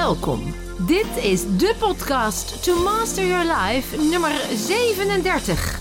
Welkom. 0.00 0.54
Dit 0.86 1.06
is 1.22 1.40
de 1.56 1.74
podcast 1.78 2.64
To 2.64 2.82
Master 2.82 3.26
Your 3.26 3.44
Life 3.44 3.96
nummer 3.96 4.30
37. 4.54 5.80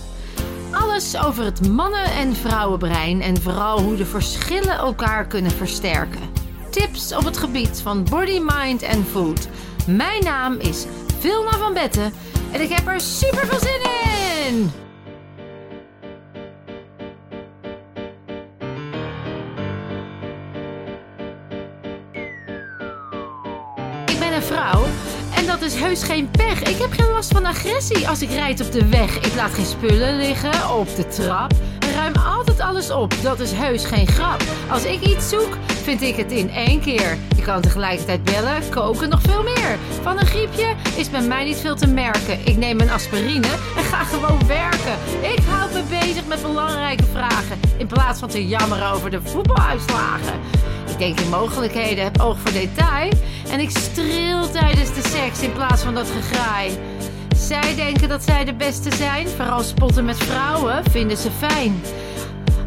Alles 0.71 1.17
over 1.17 1.43
het 1.43 1.69
mannen- 1.69 2.11
en 2.11 2.35
vrouwenbrein 2.35 3.21
en 3.21 3.41
vooral 3.41 3.81
hoe 3.81 3.95
de 3.95 4.05
verschillen 4.05 4.77
elkaar 4.77 5.27
kunnen 5.27 5.51
versterken. 5.51 6.19
Tips 6.69 7.15
op 7.15 7.23
het 7.23 7.37
gebied 7.37 7.81
van 7.81 8.03
body, 8.03 8.39
mind 8.39 8.81
en 8.81 9.05
food. 9.05 9.47
Mijn 9.87 10.23
naam 10.23 10.59
is 10.59 10.85
Vilna 11.19 11.57
van 11.57 11.73
Betten 11.73 12.13
en 12.51 12.61
ik 12.61 12.69
heb 12.69 12.87
er 12.87 13.01
super 13.01 13.47
veel 13.47 13.59
zin 13.59 13.81
in! 14.47 14.71
Is 25.63 25.75
heus 25.75 26.03
geen 26.03 26.31
pech. 26.31 26.61
Ik 26.61 26.77
heb 26.77 26.91
geen 26.91 27.11
last 27.11 27.31
van 27.31 27.45
agressie 27.45 28.07
als 28.07 28.21
ik 28.21 28.29
rijd 28.29 28.61
op 28.61 28.71
de 28.71 28.85
weg. 28.85 29.17
Ik 29.17 29.35
laat 29.35 29.53
geen 29.53 29.65
spullen 29.65 30.17
liggen 30.17 30.75
op 30.77 30.95
de 30.95 31.07
trap. 31.07 31.53
Ruim 31.95 32.13
altijd 32.15 32.59
alles 32.59 32.91
op. 32.91 33.13
Dat 33.21 33.39
is 33.39 33.51
heus 33.51 33.85
geen 33.85 34.07
grap. 34.07 34.43
Als 34.69 34.83
ik 34.83 35.01
iets 35.01 35.29
zoek, 35.29 35.57
vind 35.65 36.01
ik 36.01 36.15
het 36.15 36.31
in 36.31 36.49
één 36.49 36.79
keer. 36.79 37.17
Je 37.35 37.41
kan 37.41 37.61
tegelijkertijd 37.61 38.23
bellen, 38.23 38.69
koken, 38.69 39.09
nog 39.09 39.21
veel 39.21 39.43
meer. 39.43 39.77
Van 40.01 40.19
een 40.19 40.25
griepje 40.25 40.75
is 40.95 41.09
bij 41.09 41.21
mij 41.21 41.43
niet 41.43 41.57
veel 41.57 41.75
te 41.75 41.87
merken. 41.87 42.39
Ik 42.45 42.57
neem 42.57 42.79
een 42.79 42.91
aspirine 42.91 43.47
en 43.77 43.83
ga 43.83 44.03
gewoon 44.03 44.47
werken. 44.47 44.97
Ik 45.21 45.39
houd 45.49 45.73
me 45.73 45.81
bezig 45.89 46.27
met 46.27 46.41
belangrijke 46.41 47.05
vragen. 47.11 47.59
In 47.77 47.87
plaats 47.87 48.19
van 48.19 48.29
te 48.29 48.47
jammeren 48.47 48.91
over 48.91 49.11
de 49.11 49.21
voetbaluitslagen. 49.21 50.39
Ik 50.93 50.99
denk 50.99 51.19
in 51.19 51.29
mogelijkheden, 51.29 52.03
heb 52.03 52.21
oog 52.21 52.39
voor 52.39 52.51
detail. 52.51 53.11
En 53.49 53.59
ik 53.59 53.69
streel 53.69 54.49
tijdens 54.51 54.93
de 54.93 55.09
seks 55.09 55.41
in 55.41 55.53
plaats 55.53 55.81
van 55.81 55.93
dat 55.93 56.07
gegraai. 56.09 56.71
Zij 57.35 57.75
denken 57.75 58.09
dat 58.09 58.23
zij 58.23 58.45
de 58.45 58.53
beste 58.53 58.95
zijn. 58.95 59.27
Vooral 59.27 59.63
spotten 59.63 60.05
met 60.05 60.17
vrouwen 60.17 60.83
vinden 60.91 61.17
ze 61.17 61.31
fijn. 61.31 61.81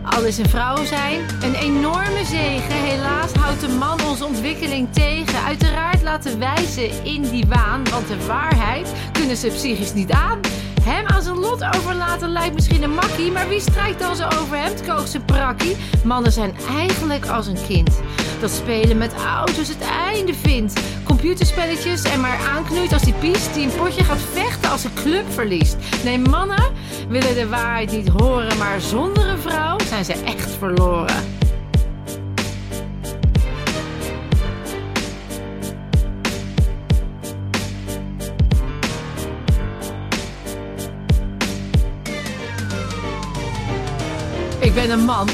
Al 0.03 0.25
is 0.25 0.39
een 0.39 0.49
vrouw 0.49 0.85
zijn 0.85 1.21
een 1.43 1.55
enorme 1.55 2.25
zegen. 2.25 2.75
Helaas 2.75 3.33
houdt 3.33 3.61
de 3.61 3.69
man 3.69 4.05
onze 4.05 4.25
ontwikkeling 4.25 4.89
tegen. 4.93 5.45
Uiteraard 5.45 6.03
laten 6.03 6.39
wij 6.39 6.65
ze 6.67 7.01
in 7.03 7.23
die 7.23 7.45
waan. 7.49 7.91
Want 7.91 8.09
de 8.09 8.27
waarheid 8.27 8.93
kunnen 9.13 9.37
ze 9.37 9.49
psychisch 9.49 9.95
niet 9.95 10.11
aan. 10.11 10.41
Hem 10.87 11.07
aan 11.07 11.23
zijn 11.23 11.39
lot 11.39 11.65
overlaten 11.77 12.29
lijkt 12.29 12.55
misschien 12.55 12.83
een 12.83 12.95
makkie. 12.95 13.33
Maar 13.33 13.49
wie 13.49 13.61
strijkt 13.61 14.01
dan 14.01 14.17
zo 14.17 14.25
over 14.25 14.57
hem? 14.57 14.73
Kookt 14.87 15.09
zijn 15.09 15.25
prakkie. 15.25 15.77
Mannen 16.05 16.33
zijn 16.33 16.55
eigenlijk 16.77 17.27
als 17.27 17.47
een 17.47 17.59
kind. 17.67 18.01
Dat 18.41 18.51
spelen 18.51 18.99
met 18.99 19.15
auto's 19.15 19.69
het 19.69 19.81
einde 19.81 20.35
vindt. 20.35 20.81
Computerspelletjes 21.05 22.03
en 22.03 22.21
maar 22.21 22.39
aanknoeit 22.55 22.93
als 22.93 23.03
die 23.03 23.15
piest. 23.15 23.55
Die 23.55 23.65
een 23.65 23.77
potje 23.77 24.05
gaat 24.05 24.23
vechten 24.33 24.71
als 24.71 24.85
een 24.85 24.95
club 24.95 25.25
verliest. 25.33 25.77
Nee, 26.05 26.19
mannen 26.19 26.73
willen 27.09 27.35
de 27.35 27.49
waarheid 27.49 27.91
niet 27.91 28.09
horen. 28.09 28.59
Maar 28.59 28.81
zonder 28.81 29.29
een 29.29 29.39
vrouw 29.39 29.79
zijn 29.79 30.05
ze 30.05 30.13
echt 30.13 30.51
verloren. 30.51 31.36
Ik 44.67 44.75
ben 44.75 44.91
een 44.91 45.05
man. 45.05 45.29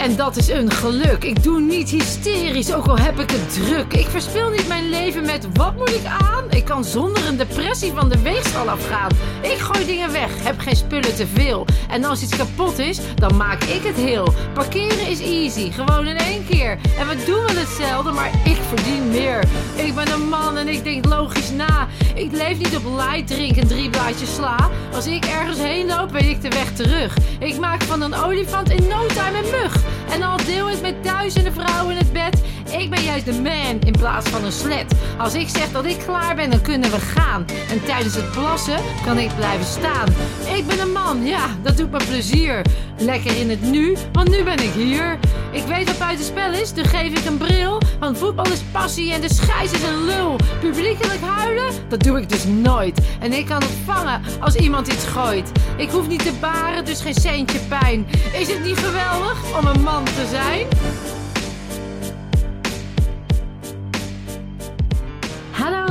En 0.00 0.16
dat 0.16 0.36
is 0.36 0.48
een 0.48 0.70
geluk. 0.70 1.24
Ik 1.24 1.42
doe 1.42 1.60
niet 1.60 1.90
hysterisch, 1.90 2.74
ook 2.74 2.86
al 2.86 2.98
heb 2.98 3.18
ik 3.20 3.30
het 3.30 3.52
druk. 3.52 3.92
Ik 3.92 4.06
verspil 4.06 4.50
niet 4.50 4.68
mijn 4.68 4.88
leven 4.88 5.26
met 5.26 5.46
wat 5.52 5.76
moet 5.76 5.94
ik 5.94 6.04
aan? 6.04 6.44
Ik 6.50 6.64
kan 6.64 6.84
zonder 6.84 7.26
een 7.26 7.36
depressie 7.36 7.92
van 7.92 8.08
de 8.08 8.22
weegschaal 8.22 8.70
afgaan. 8.70 9.10
Ik 9.40 9.58
gooi 9.58 9.86
dingen 9.86 10.12
weg, 10.12 10.44
heb 10.44 10.58
geen 10.58 10.76
spullen 10.76 11.14
te 11.14 11.26
veel. 11.26 11.66
En 11.88 12.04
als 12.04 12.22
iets 12.22 12.36
kapot 12.36 12.78
is, 12.78 12.98
dan 13.14 13.36
maak 13.36 13.62
ik 13.62 13.82
het 13.82 13.96
heel. 13.96 14.34
Parkeren 14.54 15.08
is 15.08 15.20
easy, 15.20 15.70
gewoon 15.70 16.06
in 16.06 16.16
één 16.16 16.46
keer. 16.46 16.78
En 16.98 17.08
we 17.08 17.24
doen 17.26 17.44
wel 17.44 17.56
hetzelfde, 17.56 18.10
maar 18.10 18.30
ik 18.44 18.58
verdien 18.68 19.08
meer. 19.08 19.44
Ik 19.74 19.94
ben 19.94 20.12
een 20.12 20.28
man 20.28 20.56
en 20.56 20.68
ik 20.68 20.84
denk 20.84 21.04
logisch 21.04 21.50
na. 21.50 21.88
Ik 22.14 22.32
leef 22.32 22.58
niet 22.58 22.76
op 22.76 22.84
light 22.96 23.26
drink 23.26 23.56
en 23.56 23.66
drie 23.66 23.90
blaadjes 23.90 24.34
sla. 24.34 24.70
Als 24.94 25.06
ik 25.06 25.24
ergens 25.24 25.58
heen 25.58 25.86
loop, 25.86 26.10
weet 26.10 26.28
ik 26.28 26.42
de 26.42 26.48
weg 26.48 26.72
terug. 26.72 27.16
Ik 27.38 27.58
maak 27.58 27.82
van 27.82 28.02
een 28.02 28.14
olifant 28.14 28.70
in 28.70 28.88
no 28.88 29.06
time 29.06 29.38
een 29.38 29.50
mug. 29.50 29.89
En 30.12 30.22
al 30.22 30.36
deel 30.36 30.70
ik 30.70 30.80
met 30.80 31.04
duizenden 31.04 31.52
vrouwen 31.52 31.90
in 31.90 31.96
het 31.96 32.12
bed. 32.12 32.42
Ik 32.78 32.90
ben 32.90 33.02
juist 33.02 33.24
de 33.24 33.32
man 33.32 33.80
in 33.84 33.92
plaats 33.92 34.28
van 34.28 34.44
een 34.44 34.52
slet. 34.52 34.92
Als 35.18 35.34
ik 35.34 35.48
zeg 35.48 35.72
dat 35.72 35.84
ik 35.84 35.98
klaar 35.98 36.34
ben, 36.34 36.50
dan 36.50 36.60
kunnen 36.60 36.90
we 36.90 37.00
gaan. 37.00 37.46
En 37.70 37.84
tijdens 37.84 38.14
het 38.14 38.30
plassen 38.30 38.78
kan 39.04 39.18
ik 39.18 39.36
blijven 39.36 39.66
staan. 39.66 40.08
Ik 40.56 40.66
ben 40.66 40.80
een 40.80 40.92
man, 40.92 41.24
ja, 41.24 41.46
dat 41.62 41.76
doet 41.76 41.90
me 41.90 41.98
plezier. 42.08 42.62
Lekker 42.98 43.36
in 43.36 43.50
het 43.50 43.62
nu, 43.62 43.96
want 44.12 44.28
nu 44.28 44.42
ben 44.42 44.58
ik 44.62 44.72
hier. 44.72 45.18
Ik 45.52 45.62
weet 45.62 45.86
wat 45.86 45.98
buitenspel 45.98 46.52
is, 46.52 46.72
dus 46.72 46.86
geef 46.86 47.18
ik 47.18 47.24
een 47.24 47.36
bril. 47.36 47.80
Want 48.00 48.18
voetbal 48.18 48.46
is 48.46 48.60
passie 48.72 49.12
en 49.12 49.20
de 49.20 49.34
scheids 49.34 49.72
is 49.72 49.82
een 49.82 50.04
lul. 50.04 50.36
Publiekelijk 50.60 51.20
huilen, 51.20 51.72
dat 51.88 52.02
doe 52.02 52.20
ik 52.20 52.28
dus 52.28 52.44
nooit. 52.44 53.00
En 53.20 53.32
ik 53.32 53.46
kan 53.46 53.62
het 53.62 53.72
vangen 53.84 54.22
als 54.40 54.54
iemand 54.54 54.88
iets 54.88 55.04
gooit. 55.04 55.52
Ik 55.76 55.90
hoef 55.90 56.08
niet 56.08 56.24
te 56.24 56.32
baren, 56.40 56.84
dus 56.84 57.00
geen 57.00 57.14
centje 57.14 57.58
pijn. 57.58 58.06
Is 58.32 58.48
het 58.52 58.64
niet 58.64 58.78
geweldig 58.78 59.58
om 59.58 59.66
een 59.66 59.82
man 59.82 60.04
te 60.04 60.26
zijn? 60.30 60.66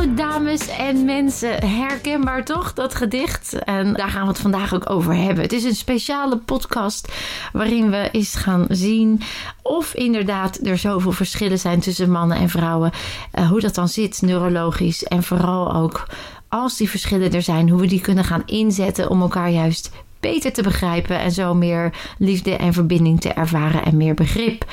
Dames 0.08 0.68
en 0.68 1.06
mensen, 1.06 1.68
herkenbaar 1.68 2.46
toch 2.46 2.74
dat 2.74 2.96
gedicht? 2.96 3.54
En 3.54 3.94
daar 3.94 4.10
gaan 4.10 4.22
we 4.22 4.28
het 4.28 4.40
vandaag 4.40 4.74
ook 4.74 4.90
over 4.90 5.16
hebben. 5.16 5.44
Het 5.44 5.54
is 5.54 5.64
een 5.64 5.76
speciale 5.76 6.38
podcast 6.38 7.14
waarin 7.54 7.90
we 7.90 8.10
eens 8.12 8.36
gaan 8.36 8.66
zien 8.70 9.22
of 9.62 9.94
inderdaad 9.94 10.60
er 10.64 10.78
zoveel 10.78 11.12
verschillen 11.12 11.60
zijn 11.60 11.80
tussen 11.80 12.12
mannen 12.12 12.38
en 12.38 12.50
vrouwen. 12.50 12.92
Uh, 13.34 13.50
hoe 13.50 13.60
dat 13.60 13.76
dan 13.76 13.88
zit 13.88 14.22
neurologisch 14.22 15.04
en 15.04 15.24
vooral 15.24 15.74
ook 15.74 16.08
als 16.48 16.78
die 16.78 16.90
verschillen 16.90 17.34
er 17.34 17.42
zijn, 17.42 17.70
hoe 17.70 17.82
we 17.82 17.88
die 17.88 18.02
kunnen 18.02 18.24
gaan 18.24 18.44
inzetten 18.46 19.10
om 19.10 19.22
elkaar 19.22 19.50
juist 19.50 19.92
beter 20.20 20.54
te 20.54 20.62
begrijpen 20.62 21.20
en 21.20 21.32
zo 21.32 21.54
meer 21.54 21.94
liefde 22.18 22.56
en 22.56 22.74
verbinding 22.74 23.22
te 23.22 23.34
ervaren 23.34 23.86
en 23.86 23.98
meer 23.98 24.14
begrip. 24.14 24.66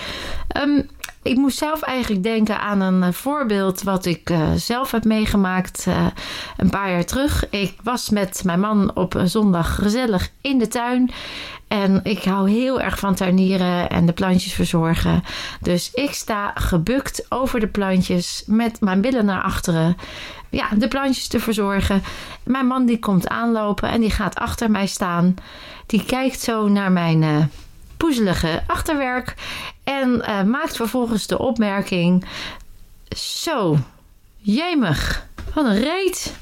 Um, 0.57 0.89
ik 1.27 1.37
moest 1.37 1.59
zelf 1.59 1.83
eigenlijk 1.83 2.23
denken 2.23 2.61
aan 2.61 2.81
een 2.81 3.13
voorbeeld 3.13 3.83
wat 3.83 4.07
ik 4.07 4.31
uh, 4.31 4.53
zelf 4.57 4.91
heb 4.91 5.05
meegemaakt 5.05 5.85
uh, 5.89 6.07
een 6.57 6.71
paar 6.71 6.91
jaar 6.91 7.05
terug. 7.05 7.49
Ik 7.51 7.75
was 7.83 8.11
met 8.11 8.41
mijn 8.45 8.61
man 8.61 8.91
op 8.95 9.15
een 9.15 9.29
zondag 9.29 9.75
gezellig 9.75 10.31
in 10.41 10.59
de 10.59 10.69
tuin. 10.69 11.11
En 11.69 12.01
ik 12.03 12.25
hou 12.25 12.51
heel 12.51 12.81
erg 12.81 12.99
van 12.99 13.15
tuinieren 13.15 13.91
en 13.91 14.07
de 14.07 14.13
plantjes 14.13 14.53
verzorgen. 14.53 15.23
Dus 15.61 15.91
ik 15.95 16.13
sta 16.13 16.53
gebukt 16.55 17.27
over 17.29 17.61
de 17.61 17.69
plantjes 17.69 18.43
met 18.47 18.81
mijn 18.81 19.01
billen 19.01 19.25
naar 19.25 19.43
achteren. 19.43 19.97
Ja, 20.51 20.69
de 20.77 20.89
plantjes 20.89 21.29
te 21.29 21.41
verzorgen. 21.41 22.03
Mijn 22.43 22.67
man 22.67 22.87
die 22.87 22.99
komt 22.99 23.29
aanlopen 23.29 23.89
en 23.89 24.01
die 24.01 24.11
gaat 24.11 24.35
achter 24.35 24.71
mij 24.71 24.87
staan. 24.87 25.35
Die 25.87 26.05
kijkt 26.05 26.41
zo 26.41 26.69
naar 26.69 26.93
mijn 26.93 27.51
poezelige 27.97 28.63
achterwerk. 28.67 29.35
En 29.85 30.09
uh, 30.09 30.43
maakt 30.43 30.77
vervolgens 30.77 31.27
de 31.27 31.39
opmerking: 31.39 32.25
Zo, 33.17 33.79
jemig, 34.37 35.27
wat 35.55 35.65
een 35.65 35.83
reet. 35.83 36.35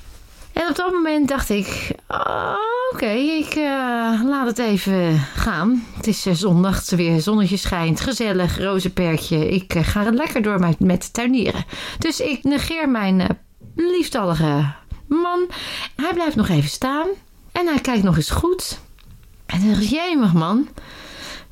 En 0.53 0.69
op 0.69 0.77
dat 0.77 0.93
moment 0.93 1.29
dacht 1.29 1.51
ik: 1.51 1.91
oh, 2.09 2.55
Oké, 2.93 3.11
ik 3.11 3.55
uh, 3.55 3.65
laat 4.25 4.47
het 4.47 4.59
even 4.59 5.19
gaan. 5.19 5.87
Het 5.97 6.07
is 6.07 6.27
uh, 6.27 6.35
zondag, 6.35 6.77
het 6.77 6.91
weer 6.91 7.21
zonnetje 7.21 7.57
schijnt, 7.57 8.01
gezellig, 8.01 8.59
rozenperkje. 8.59 9.49
Ik 9.49 9.75
ga 9.79 10.05
er 10.05 10.15
lekker 10.15 10.43
door 10.43 10.75
met, 10.79 11.13
tuinieren. 11.13 11.65
Dus 11.99 12.21
ik 12.21 12.45
negeer 12.45 12.89
mijn 12.89 13.39
liefstallige 13.75 14.73
man. 15.09 15.47
Hij 15.97 16.15
blijft 16.15 16.37
nog 16.37 16.49
even 16.49 16.71
staan 16.71 17.07
en 17.53 17.67
hij 17.67 17.81
kijkt 17.81 18.03
nog 18.03 18.17
eens 18.17 18.31
goed. 18.31 18.79
En 19.47 19.61
zeg 19.61 19.91
jemig 19.91 20.33
man. 20.33 20.69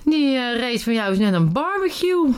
Die 0.04 0.36
uh, 0.36 0.56
reet 0.58 0.82
van 0.82 0.92
jou 0.92 1.12
is 1.12 1.18
net 1.18 1.34
een 1.34 1.52
barbecue. 1.52 2.34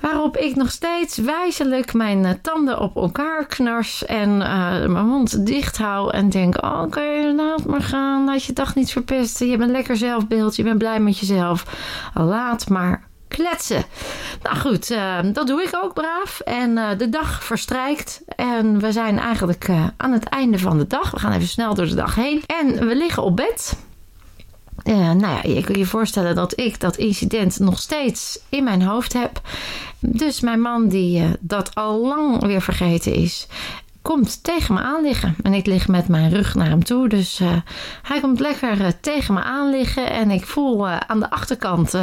Waarop 0.00 0.36
ik 0.36 0.56
nog 0.56 0.70
steeds 0.70 1.16
wijzelijk 1.16 1.94
mijn 1.94 2.24
uh, 2.24 2.30
tanden 2.42 2.80
op 2.80 2.96
elkaar 2.96 3.46
knars 3.46 4.04
en 4.04 4.28
uh, 4.30 4.86
mijn 4.86 5.06
mond 5.06 5.46
dicht 5.46 5.78
hou 5.78 6.12
en 6.12 6.30
denk: 6.30 6.62
oh, 6.62 6.82
Oké, 6.84 7.32
laat 7.36 7.64
maar 7.64 7.82
gaan. 7.82 8.24
Laat 8.24 8.44
je 8.44 8.52
dag 8.52 8.74
niet 8.74 8.92
verpesten. 8.92 9.48
Je 9.48 9.56
bent 9.56 9.70
lekker 9.70 9.96
zelfbeeld. 9.96 10.56
Je 10.56 10.62
bent 10.62 10.78
blij 10.78 11.00
met 11.00 11.18
jezelf. 11.18 11.64
Laat 12.14 12.68
maar 12.68 13.06
kletsen. 13.28 13.84
Nou 14.42 14.56
goed, 14.56 14.88
dat 15.32 15.46
doe 15.46 15.62
ik 15.62 15.78
ook 15.82 15.94
braaf. 15.94 16.40
En 16.40 16.98
de 16.98 17.08
dag 17.08 17.44
verstrijkt. 17.44 18.22
En 18.36 18.80
we 18.80 18.92
zijn 18.92 19.18
eigenlijk 19.18 19.68
aan 19.96 20.12
het 20.12 20.24
einde 20.24 20.58
van 20.58 20.78
de 20.78 20.86
dag. 20.86 21.10
We 21.10 21.18
gaan 21.18 21.32
even 21.32 21.48
snel 21.48 21.74
door 21.74 21.86
de 21.86 21.94
dag 21.94 22.14
heen. 22.14 22.42
En 22.46 22.86
we 22.86 22.96
liggen 22.96 23.22
op 23.22 23.36
bed. 23.36 23.87
Uh, 24.88 24.94
nou 24.96 25.20
ja, 25.20 25.40
je 25.42 25.62
kunt 25.62 25.78
je 25.78 25.86
voorstellen 25.86 26.34
dat 26.34 26.58
ik 26.58 26.80
dat 26.80 26.96
incident 26.96 27.58
nog 27.58 27.78
steeds 27.78 28.38
in 28.48 28.64
mijn 28.64 28.82
hoofd 28.82 29.12
heb. 29.12 29.40
Dus 29.98 30.40
mijn 30.40 30.60
man, 30.60 30.88
die 30.88 31.20
uh, 31.20 31.28
dat 31.40 31.74
al 31.74 32.06
lang 32.06 32.46
weer 32.46 32.62
vergeten 32.62 33.14
is, 33.14 33.46
komt 34.02 34.42
tegen 34.44 34.74
me 34.74 34.80
aan 34.80 35.02
liggen. 35.02 35.36
En 35.42 35.54
ik 35.54 35.66
lig 35.66 35.88
met 35.88 36.08
mijn 36.08 36.30
rug 36.30 36.54
naar 36.54 36.68
hem 36.68 36.84
toe. 36.84 37.08
Dus 37.08 37.40
uh, 37.40 37.56
hij 38.02 38.20
komt 38.20 38.40
lekker 38.40 39.00
tegen 39.00 39.34
me 39.34 39.42
aan 39.42 39.70
liggen. 39.70 40.10
En 40.10 40.30
ik 40.30 40.46
voel 40.46 40.88
aan 40.88 41.20
de 41.20 41.30
achterkant 41.30 41.94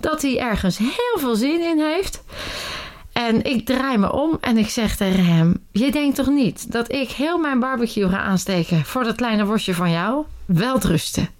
dat 0.00 0.22
hij 0.22 0.38
ergens 0.38 0.78
heel 0.78 1.18
veel 1.18 1.36
zin 1.36 1.60
in 1.60 1.80
heeft. 1.80 2.22
En 3.12 3.44
ik 3.44 3.66
draai 3.66 3.98
me 3.98 4.12
om 4.12 4.38
en 4.40 4.56
ik 4.56 4.68
zeg 4.68 4.96
tegen 4.96 5.24
hem: 5.24 5.66
Je 5.72 5.90
denkt 5.90 6.16
toch 6.16 6.28
niet 6.28 6.72
dat 6.72 6.92
ik 6.92 7.10
heel 7.10 7.38
mijn 7.38 7.60
barbecue 7.60 8.08
ga 8.08 8.18
aansteken 8.18 8.84
voor 8.84 9.04
dat 9.04 9.16
kleine 9.16 9.44
worstje 9.44 9.74
van 9.74 9.90
jou? 9.90 10.24
Welterusten. 10.44 11.35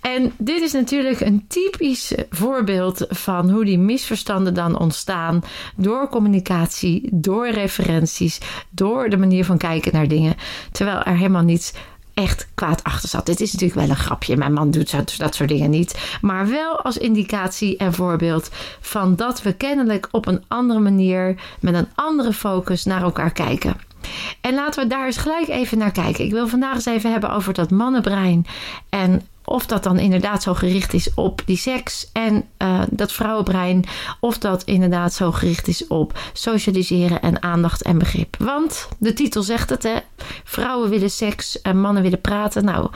En 0.00 0.32
dit 0.38 0.62
is 0.62 0.72
natuurlijk 0.72 1.20
een 1.20 1.44
typisch 1.48 2.12
voorbeeld 2.30 3.06
van 3.08 3.50
hoe 3.50 3.64
die 3.64 3.78
misverstanden 3.78 4.54
dan 4.54 4.78
ontstaan 4.78 5.44
door 5.76 6.08
communicatie, 6.08 7.08
door 7.12 7.48
referenties, 7.48 8.40
door 8.70 9.08
de 9.08 9.16
manier 9.16 9.44
van 9.44 9.58
kijken 9.58 9.92
naar 9.92 10.08
dingen, 10.08 10.34
terwijl 10.72 11.02
er 11.02 11.16
helemaal 11.16 11.42
niets 11.42 11.72
echt 12.14 12.48
kwaad 12.54 12.84
achter 12.84 13.08
zat. 13.08 13.26
Dit 13.26 13.40
is 13.40 13.52
natuurlijk 13.52 13.80
wel 13.80 13.90
een 13.90 14.02
grapje. 14.02 14.36
Mijn 14.36 14.52
man 14.52 14.70
doet 14.70 15.18
dat 15.18 15.34
soort 15.34 15.48
dingen 15.48 15.70
niet. 15.70 16.18
Maar 16.20 16.48
wel 16.48 16.82
als 16.82 16.98
indicatie 16.98 17.76
en 17.76 17.92
voorbeeld 17.92 18.50
van 18.80 19.16
dat 19.16 19.42
we 19.42 19.52
kennelijk 19.52 20.08
op 20.10 20.26
een 20.26 20.44
andere 20.48 20.80
manier, 20.80 21.40
met 21.60 21.74
een 21.74 21.88
andere 21.94 22.32
focus 22.32 22.84
naar 22.84 23.02
elkaar 23.02 23.32
kijken. 23.32 23.76
En 24.40 24.54
laten 24.54 24.82
we 24.82 24.88
daar 24.88 25.06
eens 25.06 25.16
gelijk 25.16 25.48
even 25.48 25.78
naar 25.78 25.92
kijken. 25.92 26.24
Ik 26.24 26.30
wil 26.30 26.48
vandaag 26.48 26.74
eens 26.74 26.86
even 26.86 27.10
hebben 27.10 27.30
over 27.30 27.54
dat 27.54 27.70
mannenbrein. 27.70 28.46
En 28.88 29.26
of 29.44 29.66
dat 29.66 29.82
dan 29.82 29.98
inderdaad 29.98 30.42
zo 30.42 30.54
gericht 30.54 30.92
is 30.92 31.14
op 31.14 31.42
die 31.44 31.56
seks 31.56 32.10
en 32.12 32.44
uh, 32.58 32.82
dat 32.90 33.12
vrouwenbrein. 33.12 33.84
Of 34.20 34.38
dat 34.38 34.62
inderdaad 34.62 35.12
zo 35.12 35.32
gericht 35.32 35.68
is 35.68 35.86
op 35.86 36.18
socialiseren 36.32 37.22
en 37.22 37.42
aandacht 37.42 37.82
en 37.82 37.98
begrip. 37.98 38.36
Want 38.38 38.88
de 38.98 39.12
titel 39.12 39.42
zegt 39.42 39.70
het, 39.70 39.82
hè? 39.82 39.96
Vrouwen 40.44 40.90
willen 40.90 41.10
seks 41.10 41.60
en 41.62 41.80
mannen 41.80 42.02
willen 42.02 42.20
praten. 42.20 42.64
Nou, 42.64 42.90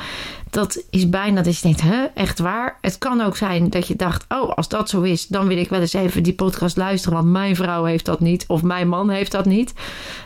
dat 0.50 0.82
is 0.90 1.08
bijna 1.08 1.42
dat 1.42 1.56
je 1.56 1.62
denkt, 1.62 1.80
hè, 1.80 2.04
echt 2.14 2.38
waar? 2.38 2.78
Het 2.80 2.98
kan 2.98 3.20
ook 3.20 3.36
zijn 3.36 3.70
dat 3.70 3.86
je 3.86 3.96
dacht, 3.96 4.24
oh, 4.28 4.50
als 4.50 4.68
dat 4.68 4.88
zo 4.88 5.02
is, 5.02 5.26
dan 5.26 5.46
wil 5.46 5.56
ik 5.56 5.68
wel 5.68 5.80
eens 5.80 5.92
even 5.92 6.22
die 6.22 6.34
podcast 6.34 6.76
luisteren, 6.76 7.18
want 7.18 7.30
mijn 7.30 7.56
vrouw 7.56 7.84
heeft 7.84 8.04
dat 8.04 8.20
niet 8.20 8.44
of 8.46 8.62
mijn 8.62 8.88
man 8.88 9.10
heeft 9.10 9.32
dat 9.32 9.44
niet. 9.44 9.72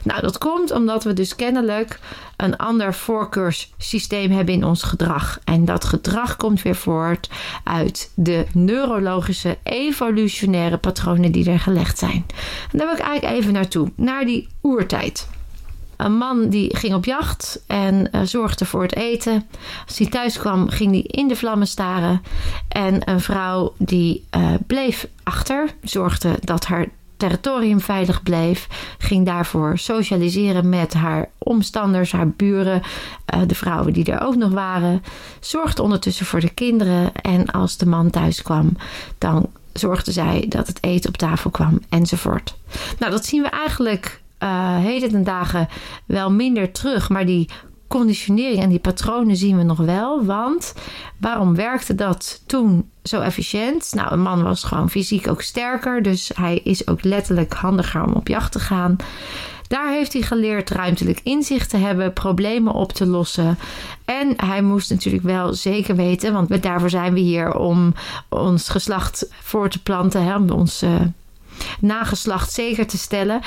Nou, 0.02 0.20
dat 0.20 0.38
komt 0.38 0.70
omdat 0.70 1.04
we 1.04 1.12
dus 1.12 1.36
kennelijk 1.36 1.98
een 2.42 2.56
ander 2.56 2.94
voorkeurssysteem 2.94 4.30
hebben 4.30 4.54
in 4.54 4.64
ons 4.64 4.82
gedrag. 4.82 5.38
En 5.44 5.64
dat 5.64 5.84
gedrag 5.84 6.36
komt 6.36 6.62
weer 6.62 6.76
voort 6.76 7.30
uit 7.64 8.12
de 8.14 8.46
neurologische, 8.52 9.58
evolutionaire 9.62 10.76
patronen 10.76 11.32
die 11.32 11.50
er 11.50 11.60
gelegd 11.60 11.98
zijn. 11.98 12.26
En 12.72 12.78
daar 12.78 12.86
wil 12.86 12.96
ik 12.96 13.02
eigenlijk 13.02 13.40
even 13.40 13.52
naartoe, 13.52 13.90
naar 13.94 14.24
die 14.24 14.48
oertijd. 14.62 15.28
Een 15.96 16.16
man 16.16 16.48
die 16.48 16.76
ging 16.76 16.94
op 16.94 17.04
jacht 17.04 17.62
en 17.66 18.08
uh, 18.12 18.20
zorgde 18.22 18.64
voor 18.64 18.82
het 18.82 18.96
eten. 18.96 19.46
Als 19.86 19.98
hij 19.98 20.06
thuis 20.06 20.38
kwam, 20.38 20.68
ging 20.68 20.90
hij 20.90 21.02
in 21.02 21.28
de 21.28 21.36
vlammen 21.36 21.66
staren. 21.66 22.22
En 22.68 23.10
een 23.10 23.20
vrouw 23.20 23.74
die 23.78 24.24
uh, 24.36 24.54
bleef 24.66 25.06
achter, 25.22 25.68
zorgde 25.82 26.38
dat 26.40 26.66
haar 26.66 26.86
territorium 27.20 27.80
veilig 27.80 28.22
bleef, 28.22 28.66
ging 28.98 29.26
daarvoor 29.26 29.78
socialiseren 29.78 30.68
met 30.68 30.94
haar 30.94 31.28
omstanders, 31.38 32.12
haar 32.12 32.28
buren, 32.28 32.82
uh, 33.34 33.40
de 33.46 33.54
vrouwen 33.54 33.92
die 33.92 34.04
er 34.12 34.20
ook 34.20 34.36
nog 34.36 34.52
waren, 34.52 35.02
zorgde 35.40 35.82
ondertussen 35.82 36.26
voor 36.26 36.40
de 36.40 36.50
kinderen 36.50 37.14
en 37.14 37.46
als 37.46 37.76
de 37.76 37.86
man 37.86 38.10
thuis 38.10 38.42
kwam, 38.42 38.76
dan 39.18 39.48
zorgde 39.72 40.12
zij 40.12 40.46
dat 40.48 40.66
het 40.66 40.78
eten 40.82 41.08
op 41.08 41.16
tafel 41.16 41.50
kwam 41.50 41.80
enzovoort. 41.88 42.56
Nou, 42.98 43.12
dat 43.12 43.24
zien 43.24 43.42
we 43.42 43.48
eigenlijk 43.48 44.20
uh, 44.42 44.76
heden 44.76 45.10
ten 45.10 45.24
dagen 45.24 45.68
wel 46.06 46.30
minder 46.30 46.72
terug. 46.72 47.08
Maar 47.08 47.26
die 47.26 47.48
conditionering 47.90 48.62
en 48.62 48.68
die 48.68 48.78
patronen 48.78 49.36
zien 49.36 49.56
we 49.56 49.62
nog 49.62 49.78
wel. 49.78 50.24
Want 50.24 50.74
waarom 51.16 51.54
werkte 51.54 51.94
dat 51.94 52.42
toen 52.46 52.90
zo 53.02 53.20
efficiënt? 53.20 53.92
Nou, 53.94 54.12
een 54.12 54.22
man 54.22 54.42
was 54.42 54.64
gewoon 54.64 54.90
fysiek 54.90 55.28
ook 55.28 55.42
sterker. 55.42 56.02
Dus 56.02 56.30
hij 56.34 56.60
is 56.64 56.88
ook 56.88 57.04
letterlijk 57.04 57.52
handiger 57.52 58.02
om 58.02 58.12
op 58.12 58.28
jacht 58.28 58.52
te 58.52 58.58
gaan. 58.58 58.96
Daar 59.68 59.90
heeft 59.90 60.12
hij 60.12 60.22
geleerd 60.22 60.70
ruimtelijk 60.70 61.20
inzicht 61.22 61.70
te 61.70 61.76
hebben, 61.76 62.12
problemen 62.12 62.72
op 62.72 62.92
te 62.92 63.06
lossen. 63.06 63.58
En 64.04 64.32
hij 64.36 64.62
moest 64.62 64.90
natuurlijk 64.90 65.24
wel 65.24 65.54
zeker 65.54 65.96
weten, 65.96 66.32
want 66.32 66.62
daarvoor 66.62 66.90
zijn 66.90 67.14
we 67.14 67.20
hier 67.20 67.54
om 67.54 67.94
ons 68.28 68.68
geslacht 68.68 69.26
voor 69.40 69.68
te 69.68 69.82
planten, 69.82 70.24
hè, 70.24 70.36
om 70.36 70.50
ons 70.50 70.82
uh, 70.82 70.94
nageslacht 71.80 72.52
zeker 72.52 72.86
te 72.86 72.98
stellen, 72.98 73.40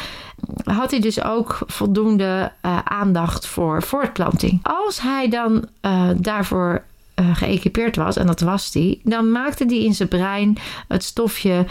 had 0.63 0.91
hij 0.91 0.99
dus 0.99 1.23
ook 1.23 1.59
voldoende 1.65 2.51
uh, 2.65 2.79
aandacht 2.83 3.47
voor 3.47 3.83
voortplanting. 3.83 4.59
Als 4.63 5.01
hij 5.01 5.29
dan 5.29 5.67
uh, 5.81 6.09
daarvoor 6.17 6.83
uh, 7.15 7.35
geëquipeerd 7.35 7.95
was, 7.95 8.17
en 8.17 8.27
dat 8.27 8.39
was 8.39 8.73
hij, 8.73 8.99
dan 9.03 9.31
maakte 9.31 9.65
hij 9.65 9.83
in 9.83 9.93
zijn 9.93 10.09
brein 10.09 10.57
het 10.87 11.03
stofje 11.03 11.65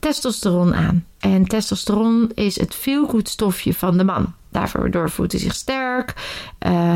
testosteron 0.00 0.74
aan. 0.74 1.04
En 1.18 1.44
testosteron 1.44 2.30
is 2.34 2.60
het 2.60 2.74
feelgood 2.74 3.28
stofje 3.28 3.74
van 3.74 3.96
de 3.96 4.04
man. 4.04 4.32
Daardoor 4.50 5.10
voelt 5.10 5.32
hij 5.32 5.40
zich 5.40 5.54
sterk, 5.54 6.14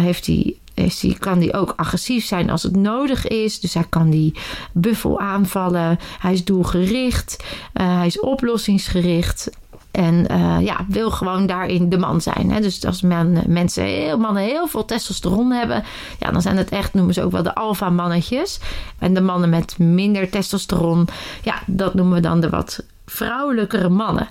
heeft 0.03 0.27
hij 0.27 0.57
is 0.75 1.03
hij, 1.03 1.17
kan 1.19 1.39
hij 1.39 1.55
ook 1.55 1.73
agressief 1.77 2.25
zijn 2.25 2.51
als 2.51 2.63
het 2.63 2.77
nodig 2.77 3.29
is. 3.29 3.61
Dus 3.61 3.75
hij 3.75 3.87
kan 3.89 4.11
die 4.11 4.35
buffel 4.73 5.21
aanvallen. 5.21 5.99
Hij 6.19 6.33
is 6.33 6.45
doelgericht. 6.45 7.45
Uh, 7.75 7.97
hij 7.97 8.07
is 8.07 8.21
oplossingsgericht. 8.21 9.51
En 9.91 10.27
uh, 10.31 10.57
ja, 10.61 10.85
wil 10.89 11.11
gewoon 11.11 11.47
daarin 11.47 11.89
de 11.89 11.99
man 11.99 12.21
zijn. 12.21 12.51
Hè? 12.51 12.61
Dus 12.61 12.85
als 12.85 13.03
men, 13.03 13.43
mensen, 13.47 13.85
heel, 13.85 14.19
mannen 14.19 14.43
heel 14.43 14.67
veel 14.67 14.85
testosteron 14.85 15.51
hebben, 15.51 15.85
ja, 16.19 16.31
dan 16.31 16.43
zijn 16.43 16.57
het 16.57 16.71
echt, 16.71 16.95
noemen 16.95 17.15
ze 17.15 17.23
ook 17.23 17.33
wel 17.33 17.43
de 17.43 17.55
alfa-mannetjes. 17.55 18.61
En 18.99 19.15
de 19.15 19.21
mannen 19.21 19.51
met 19.51 19.79
minder 19.79 20.31
testosteron, 20.31 21.09
ja, 21.43 21.55
dat 21.67 21.95
noemen 21.95 22.15
we 22.15 22.21
dan 22.21 22.41
de 22.41 22.51
wat 22.51 22.85
vrouwelijkere 23.07 23.89
mannen. 23.89 24.29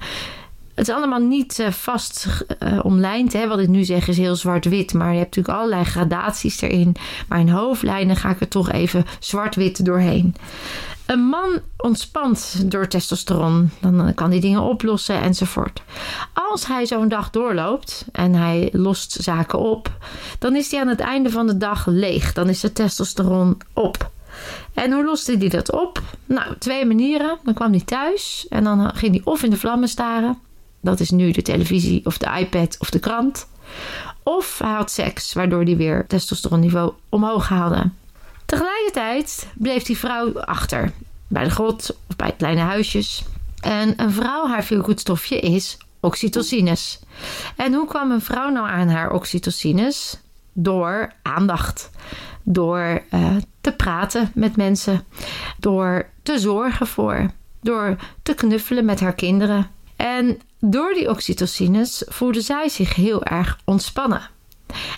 Het 0.81 0.89
is 0.89 0.95
allemaal 0.95 1.19
niet 1.19 1.59
uh, 1.59 1.71
vast 1.71 2.27
uh, 2.59 2.79
omlijnd. 2.83 3.33
Hè? 3.33 3.47
Wat 3.47 3.59
ik 3.59 3.67
nu 3.67 3.83
zeg 3.83 4.07
is 4.07 4.17
heel 4.17 4.35
zwart-wit. 4.35 4.93
Maar 4.93 5.11
je 5.11 5.19
hebt 5.19 5.35
natuurlijk 5.35 5.57
allerlei 5.57 5.83
gradaties 5.83 6.61
erin. 6.61 6.95
Maar 7.27 7.39
in 7.39 7.49
hoofdlijnen 7.49 8.15
ga 8.15 8.29
ik 8.29 8.39
er 8.39 8.47
toch 8.47 8.71
even 8.71 9.05
zwart-wit 9.19 9.85
doorheen. 9.85 10.35
Een 11.05 11.19
man 11.19 11.59
ontspant 11.77 12.71
door 12.71 12.87
testosteron. 12.87 13.69
Dan 13.79 14.13
kan 14.13 14.29
hij 14.31 14.39
dingen 14.39 14.61
oplossen 14.61 15.21
enzovoort. 15.21 15.83
Als 16.33 16.67
hij 16.67 16.85
zo'n 16.85 17.07
dag 17.07 17.29
doorloopt 17.29 18.05
en 18.11 18.33
hij 18.33 18.69
lost 18.71 19.11
zaken 19.11 19.59
op, 19.59 19.91
dan 20.39 20.55
is 20.55 20.71
hij 20.71 20.79
aan 20.79 20.87
het 20.87 20.99
einde 20.99 21.29
van 21.29 21.47
de 21.47 21.57
dag 21.57 21.85
leeg. 21.85 22.33
Dan 22.33 22.49
is 22.49 22.59
de 22.59 22.73
testosteron 22.73 23.57
op. 23.73 24.11
En 24.73 24.91
hoe 24.91 25.05
loste 25.05 25.37
hij 25.37 25.49
dat 25.49 25.71
op? 25.71 26.01
Nou, 26.25 26.57
twee 26.57 26.85
manieren. 26.85 27.37
Dan 27.43 27.53
kwam 27.53 27.71
hij 27.71 27.81
thuis 27.85 28.45
en 28.49 28.63
dan 28.63 28.95
ging 28.95 29.11
hij 29.11 29.21
of 29.23 29.43
in 29.43 29.49
de 29.49 29.57
vlammen 29.57 29.89
staren 29.89 30.49
dat 30.81 30.99
is 30.99 31.09
nu 31.09 31.31
de 31.31 31.41
televisie 31.41 32.05
of 32.05 32.17
de 32.17 32.37
iPad 32.39 32.75
of 32.79 32.89
de 32.89 32.99
krant. 32.99 33.47
Of 34.23 34.59
hij 34.59 34.71
had 34.71 34.91
seks, 34.91 35.33
waardoor 35.33 35.63
hij 35.63 35.77
weer 35.77 36.07
testosteronniveau 36.07 36.93
omhoog 37.09 37.47
haalde. 37.47 37.89
Tegelijkertijd 38.45 39.47
bleef 39.53 39.83
die 39.83 39.97
vrouw 39.97 40.39
achter. 40.39 40.91
Bij 41.27 41.43
de 41.43 41.49
grot 41.49 41.97
of 42.09 42.15
bij 42.15 42.33
kleine 42.37 42.61
huisjes. 42.61 43.23
En 43.61 43.93
een 44.01 44.11
vrouw, 44.11 44.47
haar 44.47 44.63
veelgoedstofje 44.63 45.39
is 45.39 45.77
oxytocines. 45.99 46.99
En 47.55 47.73
hoe 47.73 47.87
kwam 47.87 48.11
een 48.11 48.21
vrouw 48.21 48.49
nou 48.49 48.67
aan 48.67 48.87
haar 48.87 49.11
oxytocines? 49.11 50.19
Door 50.53 51.13
aandacht. 51.21 51.89
Door 52.43 53.01
uh, 53.13 53.35
te 53.61 53.71
praten 53.71 54.31
met 54.33 54.55
mensen. 54.55 55.03
Door 55.59 56.09
te 56.23 56.39
zorgen 56.39 56.87
voor. 56.87 57.31
Door 57.61 57.95
te 58.23 58.33
knuffelen 58.33 58.85
met 58.85 58.99
haar 58.99 59.15
kinderen. 59.15 59.67
En 59.95 60.39
door 60.61 60.93
die 60.93 61.09
oxytocines 61.09 62.03
voelde 62.07 62.41
zij 62.41 62.69
zich 62.69 62.95
heel 62.95 63.23
erg 63.23 63.59
ontspannen. 63.65 64.29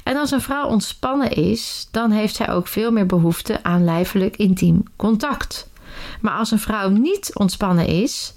En 0.04 0.18
als 0.18 0.32
een 0.32 0.42
vrouw 0.42 0.68
ontspannen 0.68 1.32
is, 1.32 1.88
dan 1.92 2.12
heeft 2.12 2.36
zij 2.36 2.50
ook 2.50 2.68
veel 2.68 2.92
meer 2.92 3.06
behoefte 3.06 3.64
aan 3.64 3.84
lijfelijk 3.84 4.38
intiem 4.38 4.84
contact. 4.96 5.70
Maar 6.22 6.38
als 6.38 6.52
een 6.52 6.60
vrouw 6.60 6.90
niet 6.90 7.32
ontspannen 7.34 7.88
is, 7.88 8.34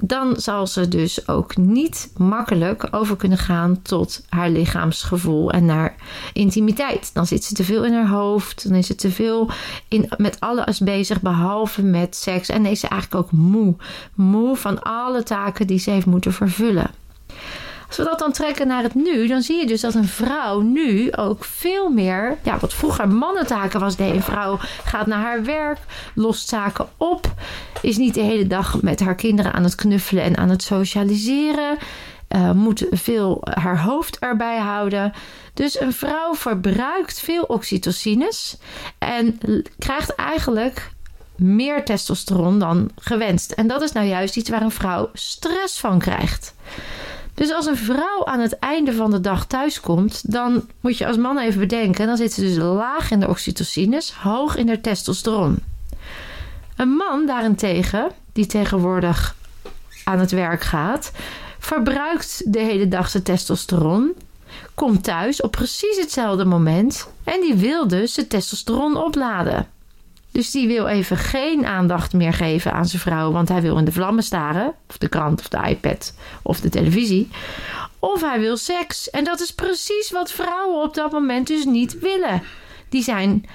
dan 0.00 0.36
zal 0.36 0.66
ze 0.66 0.88
dus 0.88 1.28
ook 1.28 1.56
niet 1.56 2.12
makkelijk 2.16 2.88
over 2.90 3.16
kunnen 3.16 3.38
gaan 3.38 3.82
tot 3.82 4.24
haar 4.28 4.50
lichaamsgevoel 4.50 5.50
en 5.50 5.64
naar 5.64 5.94
intimiteit. 6.32 7.10
Dan 7.14 7.26
zit 7.26 7.44
ze 7.44 7.54
te 7.54 7.64
veel 7.64 7.84
in 7.84 7.92
haar 7.92 8.08
hoofd, 8.08 8.68
dan 8.68 8.76
is 8.76 8.86
ze 8.86 8.94
te 8.94 9.10
veel 9.10 9.50
in, 9.88 10.08
met 10.16 10.40
alles 10.40 10.78
bezig 10.78 11.20
behalve 11.20 11.82
met 11.82 12.16
seks 12.16 12.48
en 12.48 12.66
is 12.66 12.80
ze 12.80 12.88
eigenlijk 12.88 13.24
ook 13.24 13.32
moe. 13.32 13.76
Moe 14.14 14.56
van 14.56 14.82
alle 14.82 15.22
taken 15.22 15.66
die 15.66 15.78
ze 15.78 15.90
heeft 15.90 16.06
moeten 16.06 16.32
vervullen. 16.32 16.90
Als 17.88 17.96
we 17.96 18.04
dat 18.04 18.18
dan 18.18 18.32
trekken 18.32 18.66
naar 18.66 18.82
het 18.82 18.94
nu, 18.94 19.26
dan 19.26 19.42
zie 19.42 19.56
je 19.56 19.66
dus 19.66 19.80
dat 19.80 19.94
een 19.94 20.08
vrouw 20.08 20.60
nu 20.60 21.12
ook 21.12 21.44
veel 21.44 21.88
meer, 21.88 22.36
ja, 22.42 22.58
wat 22.58 22.74
vroeger 22.74 23.08
mannentaken 23.08 23.80
was, 23.80 23.96
nee, 23.96 24.12
een 24.12 24.22
vrouw 24.22 24.58
gaat 24.84 25.06
naar 25.06 25.22
haar 25.22 25.44
werk, 25.44 25.78
lost 26.14 26.48
zaken 26.48 26.88
op, 26.96 27.32
is 27.82 27.96
niet 27.96 28.14
de 28.14 28.20
hele 28.20 28.46
dag 28.46 28.82
met 28.82 29.00
haar 29.00 29.14
kinderen 29.14 29.52
aan 29.52 29.64
het 29.64 29.74
knuffelen 29.74 30.22
en 30.22 30.36
aan 30.36 30.48
het 30.48 30.62
socialiseren. 30.62 31.78
Uh, 32.36 32.52
moet 32.52 32.86
veel 32.90 33.40
haar 33.42 33.82
hoofd 33.82 34.18
erbij 34.18 34.58
houden. 34.58 35.12
Dus 35.54 35.80
een 35.80 35.92
vrouw 35.92 36.34
verbruikt 36.34 37.20
veel 37.20 37.42
oxytocines 37.42 38.56
en 38.98 39.38
krijgt 39.78 40.14
eigenlijk 40.14 40.90
meer 41.36 41.84
testosteron 41.84 42.58
dan 42.58 42.90
gewenst. 42.96 43.52
En 43.52 43.66
dat 43.66 43.82
is 43.82 43.92
nou 43.92 44.06
juist 44.06 44.36
iets 44.36 44.50
waar 44.50 44.62
een 44.62 44.70
vrouw 44.70 45.10
stress 45.12 45.80
van 45.80 45.98
krijgt. 45.98 46.54
Dus 47.38 47.52
als 47.52 47.66
een 47.66 47.76
vrouw 47.76 48.24
aan 48.24 48.40
het 48.40 48.58
einde 48.58 48.92
van 48.92 49.10
de 49.10 49.20
dag 49.20 49.46
thuiskomt, 49.46 50.32
dan 50.32 50.68
moet 50.80 50.98
je 50.98 51.06
als 51.06 51.16
man 51.16 51.38
even 51.38 51.60
bedenken: 51.60 52.06
dan 52.06 52.16
zit 52.16 52.32
ze 52.32 52.40
dus 52.40 52.56
laag 52.56 53.10
in 53.10 53.20
de 53.20 53.28
oxytocines, 53.28 54.12
hoog 54.12 54.56
in 54.56 54.66
de 54.66 54.80
testosteron. 54.80 55.58
Een 56.76 56.88
man 56.88 57.26
daarentegen, 57.26 58.10
die 58.32 58.46
tegenwoordig 58.46 59.36
aan 60.04 60.18
het 60.18 60.30
werk 60.30 60.62
gaat, 60.62 61.12
verbruikt 61.58 62.52
de 62.52 62.60
hele 62.60 62.88
dag 62.88 63.08
zijn 63.08 63.22
testosteron, 63.22 64.12
komt 64.74 65.04
thuis 65.04 65.40
op 65.40 65.50
precies 65.50 65.96
hetzelfde 65.96 66.44
moment 66.44 67.08
en 67.24 67.40
die 67.40 67.54
wil 67.54 67.88
dus 67.88 68.14
zijn 68.14 68.28
testosteron 68.28 68.96
opladen. 68.96 69.66
Dus 70.32 70.50
die 70.50 70.66
wil 70.66 70.86
even 70.86 71.16
geen 71.16 71.66
aandacht 71.66 72.12
meer 72.12 72.32
geven 72.32 72.72
aan 72.72 72.86
zijn 72.86 73.02
vrouw, 73.02 73.32
want 73.32 73.48
hij 73.48 73.62
wil 73.62 73.78
in 73.78 73.84
de 73.84 73.92
vlammen 73.92 74.22
staren, 74.22 74.74
of 74.88 74.98
de 74.98 75.08
krant, 75.08 75.40
of 75.40 75.48
de 75.48 75.68
iPad, 75.68 76.14
of 76.42 76.60
de 76.60 76.68
televisie. 76.68 77.28
Of 77.98 78.20
hij 78.20 78.40
wil 78.40 78.56
seks. 78.56 79.10
En 79.10 79.24
dat 79.24 79.40
is 79.40 79.54
precies 79.54 80.10
wat 80.10 80.32
vrouwen 80.32 80.82
op 80.82 80.94
dat 80.94 81.12
moment 81.12 81.46
dus 81.46 81.64
niet 81.64 81.98
willen. 81.98 82.42
Die 82.88 83.02
zijn 83.02 83.46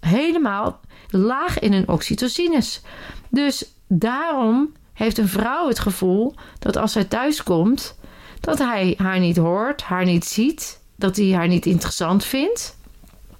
helemaal 0.00 0.80
laag 1.08 1.58
in 1.58 1.72
hun 1.72 1.88
oxytocines. 1.88 2.80
Dus 3.28 3.64
daarom 3.88 4.72
heeft 4.92 5.18
een 5.18 5.28
vrouw 5.28 5.68
het 5.68 5.78
gevoel 5.78 6.34
dat 6.58 6.76
als 6.76 6.92
zij 6.92 7.04
thuis 7.04 7.42
komt, 7.42 7.98
dat 8.40 8.58
hij 8.58 8.94
haar 8.96 9.18
niet 9.18 9.36
hoort, 9.36 9.82
haar 9.82 10.04
niet 10.04 10.24
ziet, 10.24 10.80
dat 10.96 11.16
hij 11.16 11.30
haar 11.32 11.48
niet 11.48 11.66
interessant 11.66 12.24
vindt. 12.24 12.76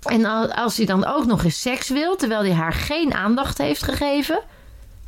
En 0.02 0.50
als 0.54 0.76
hij 0.76 0.87
dan 0.87 1.04
ook 1.04 1.26
nog 1.26 1.44
eens 1.44 1.61
seks 1.61 1.88
wil, 1.88 2.16
terwijl 2.16 2.40
hij 2.40 2.52
haar 2.52 2.73
geen 2.73 3.14
aandacht 3.14 3.59
heeft 3.59 3.82
gegeven. 3.82 4.40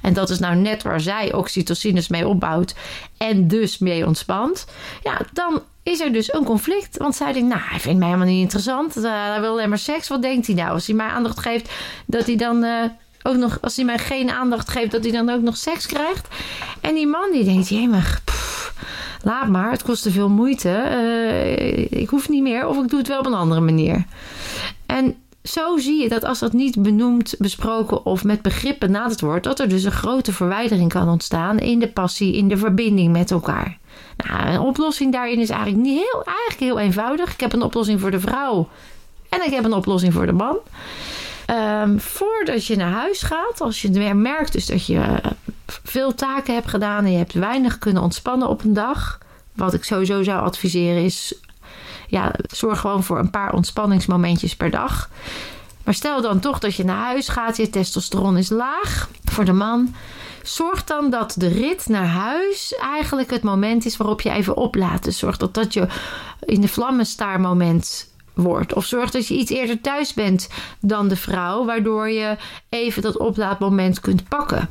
En 0.00 0.12
dat 0.12 0.30
is 0.30 0.38
nou 0.38 0.56
net 0.56 0.82
waar 0.82 1.00
zij 1.00 1.32
oxytocines 1.32 2.08
mee 2.08 2.28
opbouwt 2.28 2.74
en 3.16 3.48
dus 3.48 3.78
mee 3.78 4.06
ontspant. 4.06 4.66
Ja, 5.02 5.20
dan 5.32 5.62
is 5.82 6.00
er 6.00 6.12
dus 6.12 6.32
een 6.32 6.44
conflict. 6.44 6.96
Want 6.96 7.14
zij 7.14 7.32
denkt, 7.32 7.48
nou, 7.48 7.60
hij 7.64 7.80
vindt 7.80 7.98
mij 7.98 8.08
helemaal 8.08 8.28
niet 8.28 8.42
interessant. 8.42 8.96
Uh, 8.96 9.04
hij 9.30 9.40
wil 9.40 9.50
alleen 9.50 9.68
maar 9.68 9.78
seks. 9.78 10.08
Wat 10.08 10.22
denkt 10.22 10.46
hij 10.46 10.56
nou? 10.56 10.70
Als 10.70 10.86
hij 10.86 10.96
mij 10.96 11.06
aandacht 11.06 11.40
geeft, 11.40 11.70
dat 12.06 12.26
hij 12.26 12.36
dan 12.36 12.64
uh, 12.64 12.84
ook 13.22 13.36
nog... 13.36 13.58
Als 13.60 13.76
hij 13.76 13.84
mij 13.84 13.98
geen 13.98 14.30
aandacht 14.30 14.68
geeft, 14.68 14.90
dat 14.90 15.02
hij 15.02 15.12
dan 15.12 15.30
ook 15.30 15.40
nog 15.40 15.56
seks 15.56 15.86
krijgt. 15.86 16.28
En 16.80 16.94
die 16.94 17.06
man 17.06 17.32
die 17.32 17.44
denkt, 17.44 17.68
jemig, 17.68 18.22
laat 19.24 19.48
maar. 19.48 19.70
Het 19.70 19.82
kost 19.82 20.02
te 20.02 20.10
veel 20.10 20.28
moeite. 20.28 20.68
Uh, 20.68 21.78
ik 21.78 22.08
hoef 22.08 22.28
niet 22.28 22.42
meer 22.42 22.66
of 22.66 22.82
ik 22.82 22.88
doe 22.88 22.98
het 22.98 23.08
wel 23.08 23.18
op 23.18 23.26
een 23.26 23.34
andere 23.34 23.60
manier. 23.60 24.04
En 24.86 25.16
zo 25.42 25.78
zie 25.78 26.02
je 26.02 26.08
dat 26.08 26.24
als 26.24 26.38
dat 26.38 26.52
niet 26.52 26.82
benoemd, 26.82 27.34
besproken 27.38 28.06
of 28.06 28.24
met 28.24 28.42
begrippen 28.42 28.92
benaderd 28.92 29.20
wordt, 29.20 29.44
dat 29.44 29.60
er 29.60 29.68
dus 29.68 29.84
een 29.84 29.92
grote 29.92 30.32
verwijdering 30.32 30.92
kan 30.92 31.08
ontstaan 31.08 31.58
in 31.58 31.78
de 31.78 31.88
passie, 31.88 32.36
in 32.36 32.48
de 32.48 32.56
verbinding 32.56 33.12
met 33.12 33.30
elkaar. 33.30 33.78
Nou, 34.16 34.48
een 34.48 34.60
oplossing 34.60 35.12
daarin 35.12 35.38
is 35.38 35.50
eigenlijk, 35.50 35.82
niet 35.82 35.98
heel, 35.98 36.22
eigenlijk 36.24 36.60
heel 36.60 36.78
eenvoudig. 36.78 37.32
Ik 37.32 37.40
heb 37.40 37.52
een 37.52 37.62
oplossing 37.62 38.00
voor 38.00 38.10
de 38.10 38.20
vrouw 38.20 38.68
en 39.28 39.44
ik 39.46 39.54
heb 39.54 39.64
een 39.64 39.72
oplossing 39.72 40.12
voor 40.12 40.26
de 40.26 40.32
man. 40.32 40.56
Um, 41.82 42.00
voordat 42.00 42.66
je 42.66 42.76
naar 42.76 42.92
huis 42.92 43.22
gaat, 43.22 43.60
als 43.60 43.82
je 43.82 44.14
merkt 44.14 44.52
dus 44.52 44.66
dat 44.66 44.86
je 44.86 45.20
veel 45.66 46.14
taken 46.14 46.54
hebt 46.54 46.68
gedaan 46.68 47.04
en 47.04 47.10
je 47.10 47.18
hebt 47.18 47.32
weinig 47.32 47.78
kunnen 47.78 48.02
ontspannen 48.02 48.48
op 48.48 48.64
een 48.64 48.72
dag, 48.72 49.18
wat 49.52 49.74
ik 49.74 49.84
sowieso 49.84 50.22
zou 50.22 50.40
adviseren 50.40 51.04
is 51.04 51.34
ja, 52.08 52.32
zorg 52.46 52.80
gewoon 52.80 53.04
voor 53.04 53.18
een 53.18 53.30
paar 53.30 53.52
ontspanningsmomentjes 53.52 54.56
per 54.56 54.70
dag. 54.70 55.10
Maar 55.84 55.94
stel 55.94 56.22
dan 56.22 56.40
toch 56.40 56.58
dat 56.58 56.74
je 56.74 56.84
naar 56.84 57.04
huis 57.04 57.28
gaat, 57.28 57.56
je 57.56 57.70
testosteron 57.70 58.36
is 58.36 58.50
laag 58.50 59.08
voor 59.24 59.44
de 59.44 59.52
man. 59.52 59.94
Zorg 60.42 60.84
dan 60.84 61.10
dat 61.10 61.34
de 61.38 61.48
rit 61.48 61.88
naar 61.88 62.06
huis 62.06 62.74
eigenlijk 62.74 63.30
het 63.30 63.42
moment 63.42 63.84
is 63.84 63.96
waarop 63.96 64.20
je 64.20 64.30
even 64.30 64.56
oplaadt. 64.56 65.04
Dus 65.04 65.18
zorg 65.18 65.36
dat 65.36 65.54
dat 65.54 65.72
je 65.72 65.86
in 66.40 66.60
de 66.60 66.68
vlammenstaarmoment 66.68 68.12
wordt. 68.34 68.74
Of 68.74 68.84
zorg 68.84 69.10
dat 69.10 69.26
je 69.26 69.34
iets 69.34 69.50
eerder 69.50 69.80
thuis 69.80 70.14
bent 70.14 70.48
dan 70.80 71.08
de 71.08 71.16
vrouw, 71.16 71.64
waardoor 71.64 72.08
je 72.10 72.36
even 72.68 73.02
dat 73.02 73.16
oplaadmoment 73.16 74.00
kunt 74.00 74.28
pakken. 74.28 74.68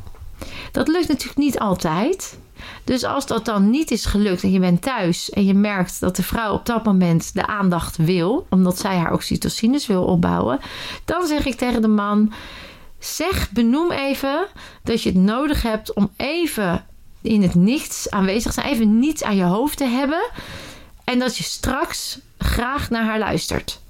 Dat 0.71 0.87
lukt 0.87 1.07
natuurlijk 1.07 1.37
niet 1.37 1.59
altijd. 1.59 2.37
Dus 2.83 3.03
als 3.03 3.25
dat 3.25 3.45
dan 3.45 3.69
niet 3.69 3.91
is 3.91 4.05
gelukt 4.05 4.43
en 4.43 4.51
je 4.51 4.59
bent 4.59 4.81
thuis 4.81 5.29
en 5.29 5.45
je 5.45 5.53
merkt 5.53 5.99
dat 5.99 6.15
de 6.15 6.23
vrouw 6.23 6.53
op 6.53 6.65
dat 6.65 6.83
moment 6.83 7.33
de 7.33 7.47
aandacht 7.47 7.97
wil, 7.97 8.45
omdat 8.49 8.79
zij 8.79 8.97
haar 8.97 9.13
oxytocines 9.13 9.87
wil 9.87 10.03
opbouwen, 10.03 10.59
dan 11.05 11.27
zeg 11.27 11.45
ik 11.45 11.55
tegen 11.55 11.81
de 11.81 11.87
man: 11.87 12.33
zeg, 12.99 13.51
benoem 13.51 13.91
even 13.91 14.47
dat 14.83 15.01
je 15.01 15.09
het 15.09 15.17
nodig 15.17 15.61
hebt 15.61 15.93
om 15.93 16.11
even 16.17 16.85
in 17.21 17.41
het 17.41 17.55
niets 17.55 18.09
aanwezig 18.09 18.53
te 18.53 18.61
zijn, 18.61 18.73
even 18.73 18.99
niets 18.99 19.23
aan 19.23 19.35
je 19.35 19.43
hoofd 19.43 19.77
te 19.77 19.85
hebben 19.85 20.29
en 21.03 21.19
dat 21.19 21.37
je 21.37 21.43
straks 21.43 22.19
graag 22.37 22.89
naar 22.89 23.03
haar 23.03 23.19
luistert 23.19 23.81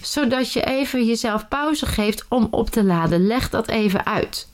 zodat 0.00 0.52
je 0.52 0.64
even 0.64 1.04
jezelf 1.04 1.48
pauze 1.48 1.86
geeft 1.86 2.24
om 2.28 2.48
op 2.50 2.70
te 2.70 2.84
laden. 2.84 3.26
Leg 3.26 3.50
dat 3.50 3.68
even 3.68 4.06
uit. 4.06 4.48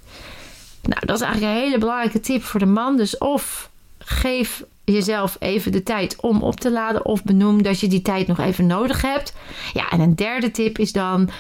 Nou, 0.88 1.06
dat 1.06 1.16
is 1.16 1.22
eigenlijk 1.22 1.54
een 1.54 1.62
hele 1.62 1.78
belangrijke 1.78 2.20
tip 2.20 2.42
voor 2.42 2.60
de 2.60 2.66
man. 2.66 2.96
Dus 2.96 3.18
of 3.18 3.70
geef 3.98 4.64
jezelf 4.84 5.36
even 5.38 5.72
de 5.72 5.82
tijd 5.82 6.16
om 6.20 6.42
op 6.42 6.60
te 6.60 6.70
laden, 6.70 7.04
of 7.04 7.24
benoem 7.24 7.62
dat 7.62 7.80
je 7.80 7.88
die 7.88 8.02
tijd 8.02 8.26
nog 8.26 8.38
even 8.38 8.66
nodig 8.66 9.02
hebt. 9.02 9.34
Ja, 9.72 9.90
en 9.90 10.00
een 10.00 10.14
derde 10.14 10.50
tip 10.50 10.78
is 10.78 10.92
dan. 10.92 11.30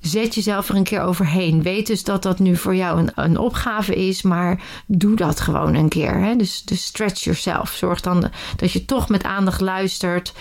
Zet 0.00 0.34
jezelf 0.34 0.68
er 0.68 0.74
een 0.74 0.84
keer 0.84 1.00
overheen. 1.00 1.62
Weet 1.62 1.86
dus 1.86 2.04
dat 2.04 2.22
dat 2.22 2.38
nu 2.38 2.56
voor 2.56 2.74
jou 2.74 2.98
een, 2.98 3.10
een 3.14 3.38
opgave 3.38 3.94
is, 3.94 4.22
maar 4.22 4.62
doe 4.86 5.16
dat 5.16 5.40
gewoon 5.40 5.74
een 5.74 5.88
keer. 5.88 6.18
Hè? 6.20 6.36
Dus, 6.36 6.62
dus 6.62 6.84
stretch 6.84 7.24
yourself. 7.24 7.70
Zorg 7.70 8.00
dan 8.00 8.30
dat 8.56 8.72
je 8.72 8.84
toch 8.84 9.08
met 9.08 9.24
aandacht 9.24 9.60
luistert. 9.60 10.32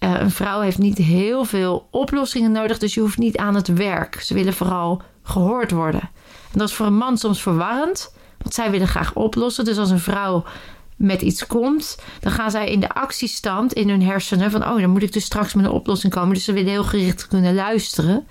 Uh, 0.00 0.20
een 0.20 0.30
vrouw 0.30 0.60
heeft 0.60 0.78
niet 0.78 0.98
heel 0.98 1.44
veel 1.44 1.88
oplossingen 1.90 2.52
nodig, 2.52 2.78
dus 2.78 2.94
je 2.94 3.00
hoeft 3.00 3.18
niet 3.18 3.36
aan 3.36 3.54
het 3.54 3.68
werk. 3.68 4.20
Ze 4.20 4.34
willen 4.34 4.54
vooral 4.54 5.02
gehoord 5.22 5.70
worden. 5.70 6.10
Dat 6.52 6.68
is 6.68 6.74
voor 6.74 6.86
een 6.86 6.96
man 6.96 7.18
soms 7.18 7.42
verwarrend, 7.42 8.14
want 8.38 8.54
zij 8.54 8.70
willen 8.70 8.88
graag 8.88 9.14
oplossen. 9.14 9.64
Dus 9.64 9.78
als 9.78 9.90
een 9.90 9.98
vrouw 9.98 10.44
met 10.96 11.22
iets 11.22 11.46
komt, 11.46 11.98
dan 12.20 12.32
gaan 12.32 12.50
zij 12.50 12.70
in 12.70 12.80
de 12.80 12.88
actiestand 12.88 13.72
in 13.72 13.88
hun 13.88 14.02
hersenen 14.02 14.50
van, 14.50 14.68
oh, 14.68 14.80
dan 14.80 14.90
moet 14.90 15.02
ik 15.02 15.12
dus 15.12 15.24
straks 15.24 15.54
met 15.54 15.64
een 15.64 15.70
oplossing 15.70 16.12
komen. 16.12 16.34
Dus 16.34 16.44
ze 16.44 16.52
willen 16.52 16.70
heel 16.70 16.84
gericht 16.84 17.28
kunnen 17.28 17.54
luisteren. 17.54 18.26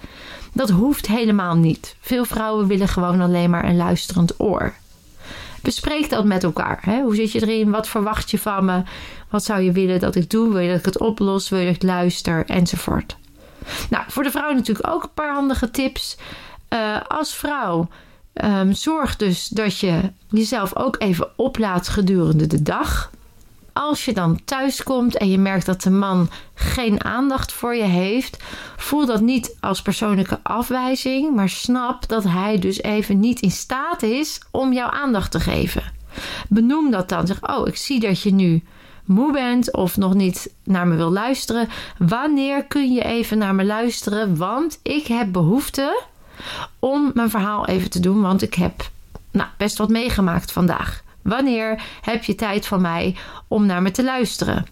Dat 0.54 0.70
hoeft 0.70 1.08
helemaal 1.08 1.56
niet. 1.56 1.96
Veel 2.00 2.26
vrouwen 2.26 2.68
willen 2.68 2.88
gewoon 2.88 3.22
alleen 3.22 3.50
maar 3.50 3.66
een 3.66 3.78
luisterend 3.78 4.40
oor. 4.40 4.74
Bespreek 5.62 6.10
dat 6.10 6.26
met 6.26 6.44
elkaar. 6.44 6.80
Hè? 6.82 7.02
Hoe 7.02 7.16
zit 7.16 7.32
je 7.32 7.42
erin? 7.42 7.72
Wat 7.72 7.88
verwacht 7.88 8.32
je 8.32 8.40
van 8.40 8.66
me? 8.66 8.84
Wat 9.30 9.44
zou 9.44 9.62
je 9.62 9.72
willen 9.72 10.00
dat 10.00 10.16
ik 10.16 10.30
doe? 10.30 10.52
Wil 10.52 10.60
je 10.60 10.70
dat 10.70 10.80
ik 10.80 10.86
het 10.86 11.00
oplos? 11.00 11.50
Wil 11.50 11.60
je 11.60 11.66
dat 11.66 11.76
ik 11.76 11.84
luister? 11.84 12.46
Enzovoort. 12.46 13.18
Nou, 13.90 14.04
voor 14.08 14.24
de 14.24 14.32
vrouw 14.32 14.54
natuurlijk 14.54 14.88
ook 14.88 15.04
een 15.04 15.14
paar 15.14 15.34
handige 15.34 15.72
tips. 15.72 16.18
Uh, 16.74 17.02
als 17.08 17.34
vrouw 17.34 17.88
Um, 18.46 18.74
zorg 18.74 19.16
dus 19.16 19.48
dat 19.48 19.80
je 19.80 20.12
jezelf 20.30 20.76
ook 20.76 20.96
even 21.00 21.30
oplaat 21.36 21.88
gedurende 21.88 22.48
de 22.48 22.62
dag. 22.62 23.12
Als 23.74 24.06
je 24.06 24.14
dan 24.14 24.40
thuis 24.46 24.84
komt 24.84 25.18
en 25.18 25.30
je 25.30 25.38
merkt 25.38 25.66
dat 25.66 25.82
de 25.82 25.90
man 25.90 26.30
geen 26.54 27.04
aandacht 27.04 27.52
voor 27.52 27.76
je 27.76 27.84
heeft, 27.84 28.44
voel 28.78 29.06
dat 29.06 29.22
niet 29.22 29.58
als 29.60 29.82
persoonlijke 29.82 30.40
afwijzing, 30.44 31.36
maar 31.36 31.50
snap 31.50 32.08
dat 32.08 32.24
hij 32.24 32.60
dus 32.60 32.82
even 32.82 33.20
niet 33.20 33.40
in 33.40 33.52
staat 33.52 34.04
is 34.04 34.42
om 34.52 34.74
jouw 34.74 34.90
aandacht 34.90 35.32
te 35.32 35.40
geven. 35.40 35.84
Benoem 36.50 36.92
dat 36.92 37.10
dan. 37.10 37.28
Zeg: 37.28 37.50
Oh, 37.50 37.68
ik 37.68 37.76
zie 37.76 38.00
dat 38.00 38.22
je 38.22 38.34
nu 38.34 38.64
moe 39.06 39.32
bent 39.32 39.74
of 39.74 39.98
nog 39.98 40.14
niet 40.14 40.54
naar 40.64 40.88
me 40.88 40.96
wil 40.96 41.12
luisteren. 41.12 41.70
Wanneer 41.98 42.64
kun 42.64 42.94
je 42.94 43.04
even 43.04 43.38
naar 43.38 43.56
me 43.56 43.66
luisteren? 43.66 44.38
Want 44.38 44.80
ik 44.84 45.08
heb 45.08 45.32
behoefte 45.32 46.04
om 46.80 47.12
mijn 47.14 47.30
verhaal 47.30 47.68
even 47.68 47.90
te 47.90 48.00
doen, 48.00 48.22
want 48.22 48.42
ik 48.42 48.54
heb 48.54 48.90
nou, 49.32 49.50
best 49.58 49.78
wat 49.78 49.90
meegemaakt 49.90 50.52
vandaag. 50.52 51.02
Wanneer 51.22 51.82
heb 52.02 52.24
je 52.24 52.36
tijd 52.36 52.66
van 52.66 52.82
mij 52.82 53.16
om 53.48 53.66
naar 53.66 53.82
me 53.82 53.92
te 53.92 54.04
luisteren? 54.04 54.66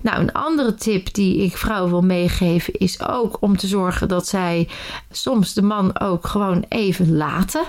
Nou, 0.00 0.20
een 0.20 0.32
andere 0.32 0.74
tip 0.74 1.14
die 1.14 1.42
ik 1.42 1.56
vrouwen 1.56 1.90
wil 1.90 2.02
meegeven 2.02 2.74
is 2.74 3.02
ook 3.02 3.36
om 3.40 3.56
te 3.56 3.66
zorgen 3.66 4.08
dat 4.08 4.26
zij 4.26 4.68
soms 5.10 5.52
de 5.52 5.62
man 5.62 6.00
ook 6.00 6.26
gewoon 6.26 6.64
even 6.68 7.16
laten. 7.16 7.64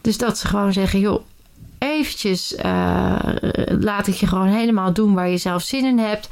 Dus 0.00 0.18
dat 0.18 0.38
ze 0.38 0.46
gewoon 0.46 0.72
zeggen, 0.72 1.00
joh, 1.00 1.22
eventjes 1.78 2.54
uh, 2.64 3.16
laat 3.80 4.06
ik 4.06 4.14
je 4.14 4.26
gewoon 4.26 4.46
helemaal 4.46 4.92
doen 4.92 5.14
waar 5.14 5.28
je 5.28 5.36
zelf 5.36 5.62
zin 5.62 5.84
in 5.84 5.98
hebt. 5.98 6.28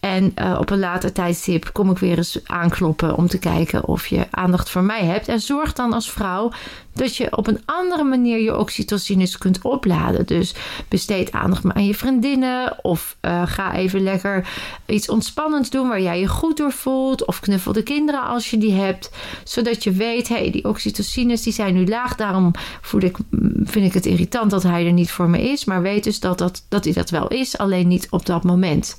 En 0.00 0.32
uh, 0.36 0.56
op 0.60 0.70
een 0.70 0.78
later 0.78 1.12
tijdstip 1.12 1.70
kom 1.72 1.90
ik 1.90 1.98
weer 1.98 2.16
eens 2.16 2.40
aankloppen 2.44 3.16
om 3.16 3.26
te 3.26 3.38
kijken 3.38 3.84
of 3.84 4.06
je 4.06 4.26
aandacht 4.30 4.70
voor 4.70 4.82
mij 4.82 5.04
hebt. 5.04 5.28
En 5.28 5.40
zorg 5.40 5.72
dan 5.72 5.92
als 5.92 6.10
vrouw 6.10 6.50
dat 6.92 7.16
je 7.16 7.36
op 7.36 7.46
een 7.46 7.60
andere 7.64 8.04
manier 8.04 8.38
je 8.38 8.58
oxytocines 8.58 9.38
kunt 9.38 9.62
opladen. 9.62 10.26
Dus 10.26 10.54
besteed 10.88 11.32
aandacht 11.32 11.62
maar 11.62 11.74
aan 11.74 11.86
je 11.86 11.94
vriendinnen. 11.94 12.84
Of 12.84 13.16
uh, 13.22 13.42
ga 13.46 13.74
even 13.74 14.02
lekker 14.02 14.48
iets 14.86 15.08
ontspannends 15.08 15.70
doen 15.70 15.88
waar 15.88 16.02
jij 16.02 16.20
je 16.20 16.28
goed 16.28 16.56
door 16.56 16.72
voelt. 16.72 17.24
Of 17.24 17.40
knuffel 17.40 17.72
de 17.72 17.82
kinderen 17.82 18.22
als 18.22 18.50
je 18.50 18.58
die 18.58 18.72
hebt. 18.72 19.10
Zodat 19.44 19.84
je 19.84 19.90
weet, 19.90 20.28
hé, 20.28 20.36
hey, 20.36 20.50
die 20.50 20.64
oxytocines 20.64 21.42
die 21.42 21.52
zijn 21.52 21.74
nu 21.74 21.86
laag. 21.86 22.16
Daarom 22.16 22.50
voel 22.80 23.00
ik, 23.00 23.16
vind 23.64 23.86
ik 23.86 23.94
het 23.94 24.06
irritant 24.06 24.50
dat 24.50 24.62
hij 24.62 24.86
er 24.86 24.92
niet 24.92 25.10
voor 25.10 25.30
me 25.30 25.50
is. 25.50 25.64
Maar 25.64 25.82
weet 25.82 26.04
dus 26.04 26.20
dat, 26.20 26.38
dat, 26.38 26.64
dat 26.68 26.84
hij 26.84 26.92
dat 26.92 27.10
wel 27.10 27.28
is, 27.28 27.58
alleen 27.58 27.88
niet 27.88 28.06
op 28.10 28.26
dat 28.26 28.44
moment. 28.44 28.98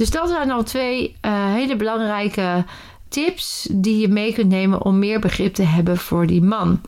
Dus 0.00 0.10
dat 0.10 0.28
zijn 0.28 0.50
al 0.50 0.62
twee 0.62 1.16
uh, 1.22 1.52
hele 1.52 1.76
belangrijke 1.76 2.64
tips 3.08 3.68
die 3.70 4.00
je 4.00 4.08
mee 4.08 4.32
kunt 4.32 4.48
nemen 4.48 4.82
om 4.82 4.98
meer 4.98 5.20
begrip 5.20 5.54
te 5.54 5.62
hebben 5.62 5.96
voor 5.96 6.26
die 6.26 6.42
man. 6.42 6.80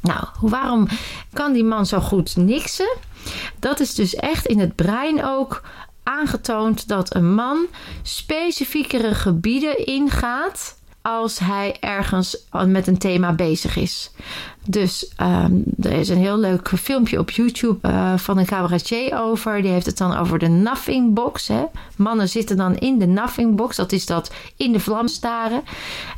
Nou, 0.00 0.24
waarom 0.40 0.88
kan 1.32 1.52
die 1.52 1.64
man 1.64 1.86
zo 1.86 2.00
goed 2.00 2.36
niksen? 2.36 2.96
Dat 3.58 3.80
is 3.80 3.94
dus 3.94 4.14
echt 4.14 4.46
in 4.46 4.58
het 4.58 4.74
brein 4.74 5.24
ook 5.24 5.62
aangetoond 6.02 6.88
dat 6.88 7.14
een 7.14 7.34
man 7.34 7.66
specifiekere 8.02 9.14
gebieden 9.14 9.86
ingaat 9.86 10.78
als 11.06 11.38
hij 11.38 11.76
ergens 11.80 12.36
met 12.66 12.86
een 12.86 12.98
thema 12.98 13.32
bezig 13.32 13.76
is. 13.76 14.10
Dus 14.64 15.12
um, 15.20 15.64
er 15.82 15.92
is 15.92 16.08
een 16.08 16.18
heel 16.18 16.38
leuk 16.38 16.68
filmpje 16.68 17.18
op 17.18 17.30
YouTube 17.30 17.88
uh, 17.88 18.18
van 18.18 18.38
een 18.38 18.46
cabaretier 18.46 19.20
over. 19.20 19.62
Die 19.62 19.70
heeft 19.70 19.86
het 19.86 19.98
dan 19.98 20.16
over 20.16 20.38
de 20.38 20.48
nothing 20.48 21.14
box. 21.14 21.48
Hè. 21.48 21.64
Mannen 21.96 22.28
zitten 22.28 22.56
dan 22.56 22.76
in 22.76 22.98
de 22.98 23.06
nothing 23.06 23.56
box. 23.56 23.76
Dat 23.76 23.92
is 23.92 24.06
dat 24.06 24.32
in 24.56 24.72
de 24.72 24.80
vlam 24.80 25.08
staren. 25.08 25.62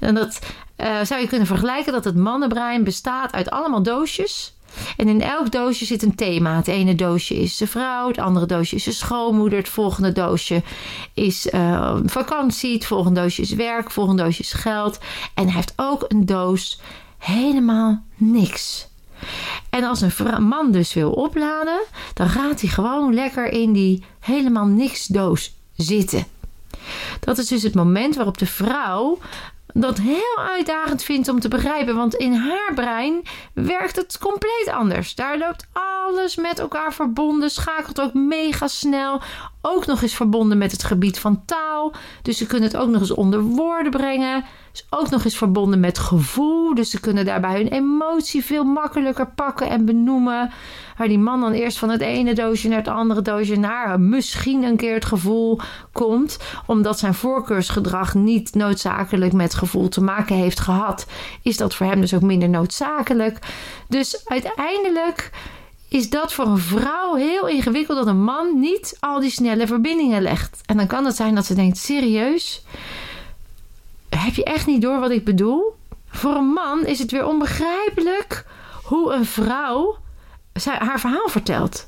En 0.01 0.15
dat 0.15 0.39
uh, 0.77 1.01
zou 1.03 1.21
je 1.21 1.29
kunnen 1.29 1.47
vergelijken 1.47 1.93
dat 1.93 2.05
het 2.05 2.17
mannenbrein 2.17 2.85
bestaat 2.85 3.33
uit 3.33 3.51
allemaal 3.51 3.83
doosjes. 3.83 4.55
En 4.97 5.09
in 5.09 5.23
elk 5.23 5.53
doosje 5.53 5.85
zit 5.85 6.03
een 6.03 6.15
thema. 6.15 6.57
Het 6.57 6.69
ene 6.69 6.95
doosje 6.95 7.35
is 7.35 7.57
de 7.57 7.67
vrouw, 7.67 8.09
het 8.09 8.19
andere 8.19 8.47
doosje 8.47 8.77
is 8.77 8.85
de 8.85 8.93
schoonmoeder, 8.93 9.59
het 9.59 9.69
volgende 9.69 10.13
doosje 10.13 10.63
is 11.15 11.47
uh, 11.47 11.97
vakantie, 12.05 12.75
het 12.75 12.87
volgende 12.87 13.21
doosje 13.21 13.43
is 13.43 13.53
werk, 13.53 13.85
het 13.85 13.93
volgende 13.93 14.23
doosje 14.23 14.43
is 14.43 14.53
geld. 14.53 14.99
En 15.35 15.45
hij 15.45 15.55
heeft 15.55 15.73
ook 15.77 16.05
een 16.09 16.27
doos 16.27 16.81
helemaal 17.19 18.03
niks. 18.17 18.89
En 19.71 19.85
als 19.85 20.01
een 20.01 20.43
man 20.43 20.73
dus 20.73 20.95
wil 20.95 21.13
opladen, 21.13 21.81
dan 22.15 22.29
gaat 22.29 22.61
hij 22.61 22.71
gewoon 22.71 23.15
lekker 23.15 23.53
in 23.53 23.73
die 23.73 24.03
helemaal 24.21 24.67
niks 24.67 25.07
doos 25.07 25.55
zitten. 25.77 26.27
Dat 27.21 27.39
is 27.39 27.47
dus 27.47 27.63
het 27.63 27.75
moment 27.75 28.17
waarop 28.17 28.39
de 28.39 28.47
vrouw 28.47 29.19
dat 29.81 29.99
heel 29.99 30.37
uitdagend 30.37 31.03
vindt 31.03 31.29
om 31.29 31.41
te 31.41 31.49
begrijpen. 31.49 31.97
Want 31.97 32.15
in 32.15 32.33
haar 32.33 32.75
brein 32.75 33.23
werkt 33.55 33.97
het 33.97 34.19
compleet 34.19 34.69
anders. 34.73 35.15
Daar 35.15 35.39
loopt 35.39 35.67
alles 35.73 36.37
met 36.37 36.59
elkaar 36.59 36.93
verbonden, 36.93 37.51
schakelt 37.51 38.01
ook 38.01 38.15
mega 38.15 38.69
snel. 38.69 39.21
Ook 39.63 39.87
nog 39.87 40.03
eens 40.03 40.15
verbonden 40.15 40.59
met 40.59 40.73
het 40.73 40.85
gebied 40.85 41.19
van 41.19 41.45
taal. 41.45 41.93
Dus 42.23 42.39
ze 42.39 42.47
kunnen 42.47 42.69
het 42.69 42.79
ook 42.79 42.89
nog 42.89 43.01
eens 43.01 43.15
onder 43.15 43.43
woorden 43.43 43.91
brengen. 43.91 44.45
Is 44.73 44.87
ook 44.91 45.11
nog 45.11 45.25
eens 45.25 45.37
verbonden 45.37 45.81
met 45.81 45.99
gevoel. 45.99 46.75
Dus 46.75 46.91
ze 46.91 47.01
kunnen 47.01 47.25
daarbij 47.25 47.55
hun 47.55 47.69
emotie 47.69 48.45
veel 48.45 48.65
makkelijker 48.65 49.27
pakken 49.27 49.69
en 49.69 49.85
benoemen. 49.85 50.51
Waar 50.97 51.09
die 51.09 51.19
man 51.19 51.41
dan 51.41 51.53
eerst 51.53 51.79
van 51.79 51.91
het 51.91 52.01
ene 52.01 52.35
doosje 52.35 52.69
naar 52.69 52.79
het 52.79 52.89
andere 52.89 53.23
doosje 53.23 53.57
naar 53.57 54.01
misschien 54.01 54.63
een 54.63 54.77
keer 54.77 54.95
het 54.95 55.05
gevoel 55.05 55.61
komt. 55.93 56.39
Omdat 56.67 56.99
zijn 56.99 57.15
voorkeursgedrag 57.15 58.15
niet 58.15 58.55
noodzakelijk 58.55 59.33
met 59.33 59.55
gevoel 59.55 59.89
te 59.89 60.03
maken 60.03 60.37
heeft 60.37 60.61
gehad. 60.61 61.07
Is 61.43 61.57
dat 61.57 61.75
voor 61.75 61.87
hem 61.87 62.01
dus 62.01 62.15
ook 62.15 62.23
minder 62.23 62.49
noodzakelijk. 62.49 63.39
Dus 63.89 64.23
uiteindelijk 64.25 65.31
is 65.89 66.11
dat 66.11 66.33
voor 66.33 66.47
een 66.47 66.59
vrouw 66.59 67.15
heel 67.15 67.49
ingewikkeld 67.49 67.99
dat 67.99 68.07
een 68.07 68.23
man 68.23 68.61
niet 68.61 68.97
al 69.01 69.21
die 69.21 69.31
snelle 69.31 69.67
verbindingen 69.67 70.23
legt. 70.23 70.61
En 70.67 70.77
dan 70.77 70.87
kan 70.87 71.05
het 71.05 71.17
zijn 71.17 71.35
dat 71.35 71.47
ze 71.47 71.55
denkt: 71.55 71.79
serieus? 71.79 72.65
Heb 74.09 74.35
je 74.35 74.45
echt 74.45 74.67
niet 74.67 74.83
door 74.83 75.01
wat 75.01 75.11
ik 75.11 75.25
bedoel? 75.25 75.77
Voor 76.09 76.35
een 76.35 76.53
man 76.53 76.87
is 76.87 76.99
het 76.99 77.11
weer 77.11 77.27
onbegrijpelijk 77.27 78.47
hoe 78.83 79.13
een 79.13 79.25
vrouw 79.25 79.97
haar 80.65 81.01
verhaal 81.01 81.29
vertelt. 81.29 81.88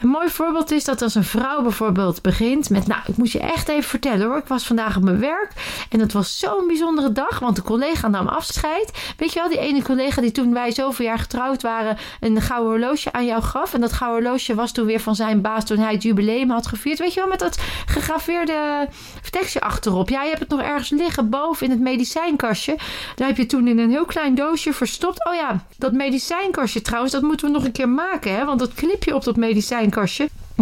Een 0.00 0.08
mooi 0.08 0.28
voorbeeld 0.28 0.70
is 0.70 0.84
dat 0.84 1.02
als 1.02 1.14
een 1.14 1.24
vrouw 1.24 1.62
bijvoorbeeld 1.62 2.22
begint 2.22 2.70
met... 2.70 2.86
Nou, 2.86 3.00
ik 3.06 3.16
moet 3.16 3.32
je 3.32 3.38
echt 3.38 3.68
even 3.68 3.88
vertellen 3.88 4.26
hoor. 4.26 4.36
Ik 4.36 4.46
was 4.46 4.66
vandaag 4.66 4.96
op 4.96 5.02
mijn 5.02 5.20
werk 5.20 5.52
en 5.90 6.00
het 6.00 6.12
was 6.12 6.38
zo'n 6.38 6.66
bijzondere 6.66 7.12
dag. 7.12 7.38
Want 7.38 7.56
de 7.56 7.62
collega 7.62 8.08
nam 8.08 8.26
afscheid. 8.26 9.14
Weet 9.16 9.32
je 9.32 9.40
wel, 9.40 9.48
die 9.48 9.58
ene 9.58 9.82
collega 9.82 10.20
die 10.20 10.32
toen 10.32 10.52
wij 10.52 10.72
zoveel 10.72 11.06
jaar 11.06 11.18
getrouwd 11.18 11.62
waren... 11.62 11.98
een 12.20 12.40
gouden 12.40 12.70
horloge 12.70 13.12
aan 13.12 13.26
jou 13.26 13.42
gaf. 13.42 13.74
En 13.74 13.80
dat 13.80 13.92
gouden 13.92 14.22
horloge 14.22 14.54
was 14.54 14.72
toen 14.72 14.86
weer 14.86 15.00
van 15.00 15.14
zijn 15.14 15.40
baas 15.40 15.66
toen 15.66 15.78
hij 15.78 15.92
het 15.92 16.02
jubileum 16.02 16.50
had 16.50 16.66
gevierd. 16.66 16.98
Weet 16.98 17.14
je 17.14 17.20
wel, 17.20 17.28
met 17.28 17.38
dat 17.38 17.58
gegraveerde 17.86 18.88
tekstje 19.30 19.60
achterop. 19.60 20.08
Ja, 20.08 20.22
je 20.22 20.28
hebt 20.28 20.40
het 20.40 20.48
nog 20.50 20.60
ergens 20.60 20.90
liggen 20.90 21.30
boven 21.30 21.66
in 21.66 21.72
het 21.72 21.80
medicijnkastje. 21.80 22.78
Daar 23.16 23.28
heb 23.28 23.36
je 23.36 23.46
toen 23.46 23.68
in 23.68 23.78
een 23.78 23.90
heel 23.90 24.04
klein 24.04 24.34
doosje 24.34 24.72
verstopt. 24.72 25.26
Oh 25.26 25.34
ja, 25.34 25.64
dat 25.78 25.92
medicijnkastje 25.92 26.82
trouwens, 26.82 27.12
dat 27.12 27.22
moeten 27.22 27.46
we 27.46 27.52
nog 27.52 27.64
een 27.64 27.72
keer 27.72 27.88
maken. 27.88 28.34
Hè? 28.34 28.44
Want 28.44 28.58
dat 28.58 28.74
knipje 28.74 29.14
op 29.14 29.24
dat 29.24 29.36
medicijnkastje 29.36 29.49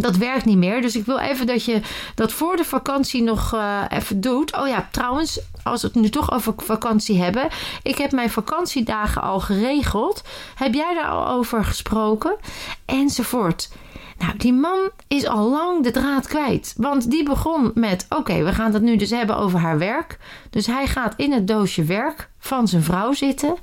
dat 0.00 0.16
werkt 0.16 0.44
niet 0.44 0.56
meer. 0.56 0.82
Dus 0.82 0.96
ik 0.96 1.06
wil 1.06 1.18
even 1.18 1.46
dat 1.46 1.64
je 1.64 1.80
dat 2.14 2.32
voor 2.32 2.56
de 2.56 2.64
vakantie 2.64 3.22
nog 3.22 3.54
uh, 3.54 3.82
even 3.88 4.20
doet. 4.20 4.56
Oh 4.56 4.68
ja, 4.68 4.88
trouwens, 4.90 5.40
als 5.62 5.82
we 5.82 5.88
het 5.88 5.96
nu 5.96 6.08
toch 6.08 6.32
over 6.32 6.54
vakantie 6.56 7.22
hebben. 7.22 7.48
Ik 7.82 7.98
heb 7.98 8.12
mijn 8.12 8.30
vakantiedagen 8.30 9.22
al 9.22 9.40
geregeld. 9.40 10.22
Heb 10.54 10.74
jij 10.74 10.94
daar 10.94 11.08
al 11.08 11.28
over 11.28 11.64
gesproken? 11.64 12.36
Enzovoort. 12.84 13.68
Nou, 14.18 14.36
die 14.36 14.52
man 14.52 14.90
is 15.08 15.26
al 15.26 15.50
lang 15.50 15.84
de 15.84 15.90
draad 15.90 16.26
kwijt. 16.26 16.74
Want 16.76 17.10
die 17.10 17.24
begon 17.24 17.70
met: 17.74 18.06
Oké, 18.08 18.42
we 18.44 18.52
gaan 18.52 18.72
het 18.72 18.82
nu 18.82 18.96
dus 18.96 19.10
hebben 19.10 19.36
over 19.36 19.58
haar 19.58 19.78
werk. 19.78 20.18
Dus 20.50 20.66
hij 20.66 20.86
gaat 20.86 21.14
in 21.16 21.32
het 21.32 21.46
doosje 21.46 21.84
werk 21.84 22.30
van 22.38 22.68
zijn 22.68 22.82
vrouw 22.82 23.12
zitten. 23.12 23.56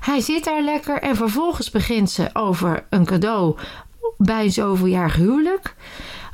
Hij 0.00 0.20
zit 0.20 0.44
daar 0.44 0.62
lekker 0.62 1.02
en 1.02 1.16
vervolgens 1.16 1.70
begint 1.70 2.10
ze 2.10 2.30
over 2.32 2.86
een 2.90 3.04
cadeau 3.04 3.56
bij 4.16 4.50
zoveel 4.50 4.86
jaar 4.86 5.14
huwelijk. 5.14 5.74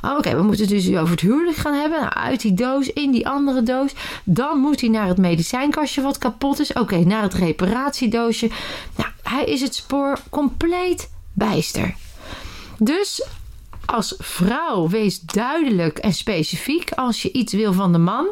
Oké, 0.01 0.35
we 0.35 0.41
moeten 0.41 0.65
het 0.65 0.73
dus 0.73 0.95
over 0.95 1.11
het 1.11 1.19
huwelijk 1.19 1.57
gaan 1.57 1.73
hebben. 1.73 1.99
Nou, 1.99 2.13
uit 2.13 2.41
die 2.41 2.53
doos, 2.53 2.93
in 2.93 3.11
die 3.11 3.27
andere 3.27 3.63
doos. 3.63 3.91
Dan 4.23 4.57
moet 4.57 4.81
hij 4.81 4.89
naar 4.89 5.07
het 5.07 5.17
medicijnkastje 5.17 6.01
wat 6.01 6.17
kapot 6.17 6.59
is. 6.59 6.73
Oké, 6.73 6.97
naar 6.97 7.21
het 7.21 7.33
reparatiedoosje. 7.33 8.49
Nou, 8.95 9.09
hij 9.23 9.43
is 9.43 9.61
het 9.61 9.75
spoor 9.75 10.19
compleet 10.29 11.11
bijster. 11.33 11.95
Dus 12.77 13.25
als 13.85 14.15
vrouw 14.17 14.87
wees 14.89 15.19
duidelijk 15.19 15.97
en 15.97 16.13
specifiek 16.13 16.91
als 16.91 17.21
je 17.21 17.31
iets 17.31 17.53
wil 17.53 17.73
van 17.73 17.91
de 17.91 17.97
man. 17.97 18.27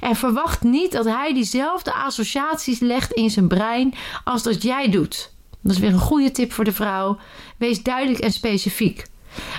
En 0.00 0.16
verwacht 0.16 0.62
niet 0.62 0.92
dat 0.92 1.04
hij 1.04 1.34
diezelfde 1.34 1.92
associaties 1.94 2.78
legt 2.78 3.12
in 3.12 3.30
zijn 3.30 3.48
brein 3.48 3.94
als 4.24 4.42
dat 4.42 4.62
jij 4.62 4.90
doet. 4.90 5.32
Dat 5.60 5.72
is 5.72 5.78
weer 5.78 5.92
een 5.92 5.98
goede 5.98 6.30
tip 6.30 6.52
voor 6.52 6.64
de 6.64 6.72
vrouw. 6.72 7.18
Wees 7.56 7.82
duidelijk 7.82 8.18
en 8.18 8.32
specifiek. 8.32 9.06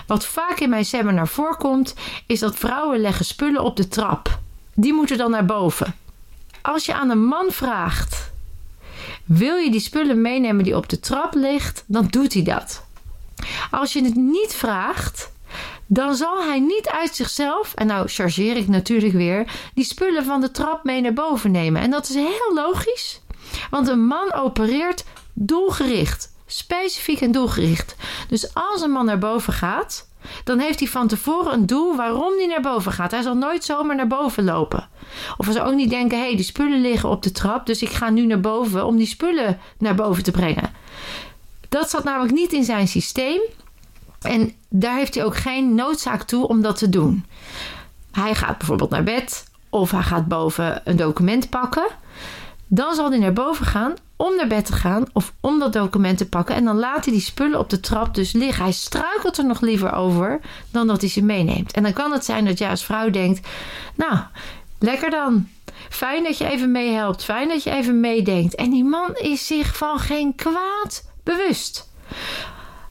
Wat 0.08 0.26
vaak 0.26 0.60
in 0.60 0.70
mijn 0.70 0.86
seminar 0.86 1.28
voorkomt, 1.28 1.96
is 2.26 2.40
dat 2.40 2.56
vrouwen 2.56 3.00
leggen 3.00 3.26
spullen 3.26 3.64
op 3.64 3.76
de 3.76 3.88
trap. 3.88 4.40
Die 4.74 4.94
moeten 4.94 5.18
dan 5.18 5.32
naar 5.32 5.46
boven. 5.46 5.96
Als 6.62 6.86
je 6.86 6.94
aan 6.94 7.10
een 7.10 7.26
man 7.26 7.52
vraagt: 7.52 8.32
Wil 9.26 9.56
je 9.56 9.72
die 9.72 9.80
spullen 9.80 10.22
meenemen 10.22 10.64
die 10.64 10.76
op 10.76 10.90
de 10.90 11.00
trap 11.00 11.34
ligt? 11.34 11.84
Dan 11.88 12.08
doet 12.08 12.34
hij 12.34 12.44
dat. 12.44 12.86
Als 13.72 13.94
je 13.94 14.04
het 14.04 14.16
niet 14.16 14.54
vraagt, 14.54 15.32
dan 15.86 16.16
zal 16.16 16.44
hij 16.44 16.60
niet 16.60 16.88
uit 16.88 17.16
zichzelf, 17.16 17.74
en 17.74 17.88
nou 17.88 18.08
chargeer 18.08 18.56
ik 18.58 18.68
natuurlijk 18.68 19.14
weer, 19.14 19.52
die 19.74 19.84
spullen 19.84 20.26
van 20.26 20.42
de 20.42 20.52
trap 20.52 20.84
mee 20.84 21.02
naar 21.02 21.14
boven 21.14 21.52
nemen. 21.52 21.82
En 21.82 21.92
dat 21.92 22.10
is 22.10 22.16
heel 22.16 22.52
logisch, 22.54 23.22
want 23.70 23.88
een 23.88 24.06
man 24.06 24.34
opereert 24.34 25.06
doelgericht. 25.40 26.34
Specifiek 26.46 27.22
en 27.22 27.32
doelgericht. 27.32 27.96
Dus 28.28 28.54
als 28.54 28.82
een 28.82 28.92
man 28.92 29.06
naar 29.06 29.20
boven 29.20 29.54
gaat, 29.54 30.08
dan 30.44 30.60
heeft 30.60 30.80
hij 30.80 30.88
van 30.88 31.08
tevoren 31.08 31.54
een 31.54 31.66
doel 31.66 31.96
waarom 31.96 32.38
hij 32.38 32.48
naar 32.48 32.62
boven 32.62 32.92
gaat. 32.92 33.12
Hij 33.12 33.22
zal 33.22 33.36
nooit 33.36 33.64
zomaar 33.64 33.96
naar 33.96 34.08
boven 34.08 34.44
lopen. 34.44 34.90
Of 35.38 35.46
hij 35.46 35.56
zal 35.56 35.66
ook 35.66 35.76
niet 35.76 35.90
denken: 35.90 36.18
hé, 36.18 36.26
hey, 36.26 36.36
die 36.36 36.46
spullen 36.46 36.82
liggen 36.82 37.10
op 37.10 37.24
de 37.24 37.32
trap, 37.32 37.66
dus 37.66 37.82
ik 37.82 37.90
ga 37.90 38.10
nu 38.10 38.26
naar 38.26 38.40
boven 38.40 38.86
om 38.86 38.98
die 38.98 39.08
spullen 39.08 39.60
naar 39.78 39.96
boven 39.96 40.24
te 40.24 40.32
brengen. 40.32 40.72
Dat 41.70 41.90
zat 41.90 42.04
namelijk 42.04 42.34
niet 42.34 42.54
in 42.54 42.64
zijn 42.64 42.88
systeem. 42.88 43.40
En 44.22 44.54
daar 44.70 44.98
heeft 44.98 45.16
hij 45.16 45.26
ook 45.26 45.36
geen 45.36 45.76
noodzaak 45.76 46.24
toe 46.24 46.48
om 46.48 46.62
dat 46.62 46.78
te 46.78 46.90
doen. 46.90 47.26
Hij 48.12 48.36
gaat 48.36 48.58
bijvoorbeeld 48.58 48.90
naar 48.90 49.04
bed 49.04 49.48
of 49.70 49.92
hij 49.92 50.02
gaat 50.02 50.28
boven 50.28 50.82
een 50.84 50.96
document 50.96 51.50
pakken. 51.50 51.88
Dan 52.68 52.96
zal 52.96 53.10
hij 53.10 53.20
naar 53.20 53.34
boven 53.34 53.66
gaan 53.66 53.94
om 54.22 54.36
naar 54.36 54.48
bed 54.48 54.66
te 54.66 54.74
gaan 54.74 55.06
of 55.14 55.34
om 55.40 55.60
dat 55.60 55.74
document 55.74 56.18
te 56.18 56.30
pakken. 56.30 56.56
En 56.56 56.66
dan 56.66 56.78
laat 56.80 57.06
hij 57.06 57.14
die 57.14 57.22
spullen 57.22 57.60
op 57.60 57.70
de 57.70 57.80
trap 57.80 58.16
dus 58.16 58.32
liggen. 58.32 58.64
Hij 58.64 58.74
struikelt 58.74 59.38
er 59.38 59.46
nog 59.46 59.62
liever 59.62 59.94
over 59.94 60.40
dan 60.72 60.88
dat 60.88 61.02
hij 61.02 61.10
ze 61.10 61.24
meeneemt. 61.24 61.72
En 61.72 61.84
dan 61.84 61.94
kan 61.94 62.12
het 62.12 62.26
zijn 62.26 62.46
dat 62.46 62.58
jij 62.58 62.70
als 62.70 62.86
vrouw 62.86 63.10
denkt: 63.10 63.48
Nou, 63.96 64.18
lekker 64.80 65.10
dan. 65.10 65.48
Fijn 65.90 66.24
dat 66.24 66.38
je 66.38 66.46
even 66.46 66.72
meehelpt. 66.72 67.24
Fijn 67.24 67.48
dat 67.48 67.64
je 67.64 67.72
even 67.72 68.00
meedenkt. 68.00 68.56
En 68.56 68.70
die 68.70 68.84
man 68.84 69.16
is 69.16 69.48
zich 69.48 69.78
van 69.78 70.00
geen 70.00 70.36
kwaad 70.36 71.04
bewust. 71.24 71.90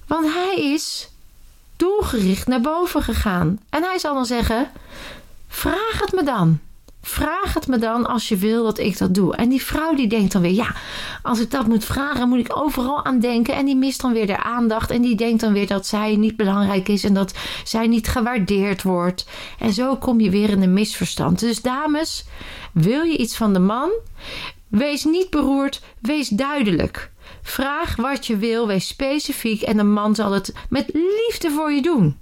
Want 0.06 0.32
hij 0.32 0.54
is 0.56 1.10
doelgericht 1.76 2.46
naar 2.46 2.60
boven 2.60 3.02
gegaan. 3.02 3.60
En 3.70 3.82
hij 3.82 3.98
zal 3.98 4.14
dan 4.14 4.26
zeggen: 4.26 4.70
Vraag 5.48 6.00
het 6.00 6.12
me 6.12 6.22
dan. 6.22 6.60
Vraag 7.02 7.54
het 7.54 7.66
me 7.66 7.78
dan 7.78 8.06
als 8.06 8.28
je 8.28 8.36
wil 8.36 8.64
dat 8.64 8.78
ik 8.78 8.98
dat 8.98 9.14
doe. 9.14 9.36
En 9.36 9.48
die 9.48 9.62
vrouw 9.62 9.94
die 9.94 10.06
denkt 10.06 10.32
dan 10.32 10.42
weer: 10.42 10.52
ja, 10.52 10.74
als 11.22 11.40
ik 11.40 11.50
dat 11.50 11.66
moet 11.66 11.84
vragen, 11.84 12.28
moet 12.28 12.38
ik 12.38 12.56
overal 12.56 13.04
aan 13.04 13.18
denken. 13.20 13.54
En 13.54 13.64
die 13.64 13.76
mist 13.76 14.00
dan 14.00 14.12
weer 14.12 14.26
de 14.26 14.42
aandacht. 14.42 14.90
En 14.90 15.02
die 15.02 15.16
denkt 15.16 15.40
dan 15.40 15.52
weer 15.52 15.66
dat 15.66 15.86
zij 15.86 16.16
niet 16.16 16.36
belangrijk 16.36 16.88
is 16.88 17.04
en 17.04 17.14
dat 17.14 17.34
zij 17.64 17.86
niet 17.86 18.08
gewaardeerd 18.08 18.82
wordt. 18.82 19.26
En 19.58 19.72
zo 19.72 19.96
kom 19.96 20.20
je 20.20 20.30
weer 20.30 20.50
in 20.50 20.62
een 20.62 20.72
misverstand. 20.72 21.38
Dus 21.38 21.62
dames, 21.62 22.24
wil 22.72 23.02
je 23.02 23.16
iets 23.16 23.36
van 23.36 23.52
de 23.52 23.58
man? 23.58 23.90
Wees 24.68 25.04
niet 25.04 25.30
beroerd, 25.30 25.82
wees 26.00 26.28
duidelijk. 26.28 27.10
Vraag 27.42 27.96
wat 27.96 28.26
je 28.26 28.36
wil, 28.36 28.66
wees 28.66 28.86
specifiek 28.86 29.62
en 29.62 29.76
de 29.76 29.82
man 29.82 30.14
zal 30.14 30.32
het 30.32 30.54
met 30.68 30.90
liefde 30.92 31.50
voor 31.50 31.72
je 31.72 31.82
doen. 31.82 32.18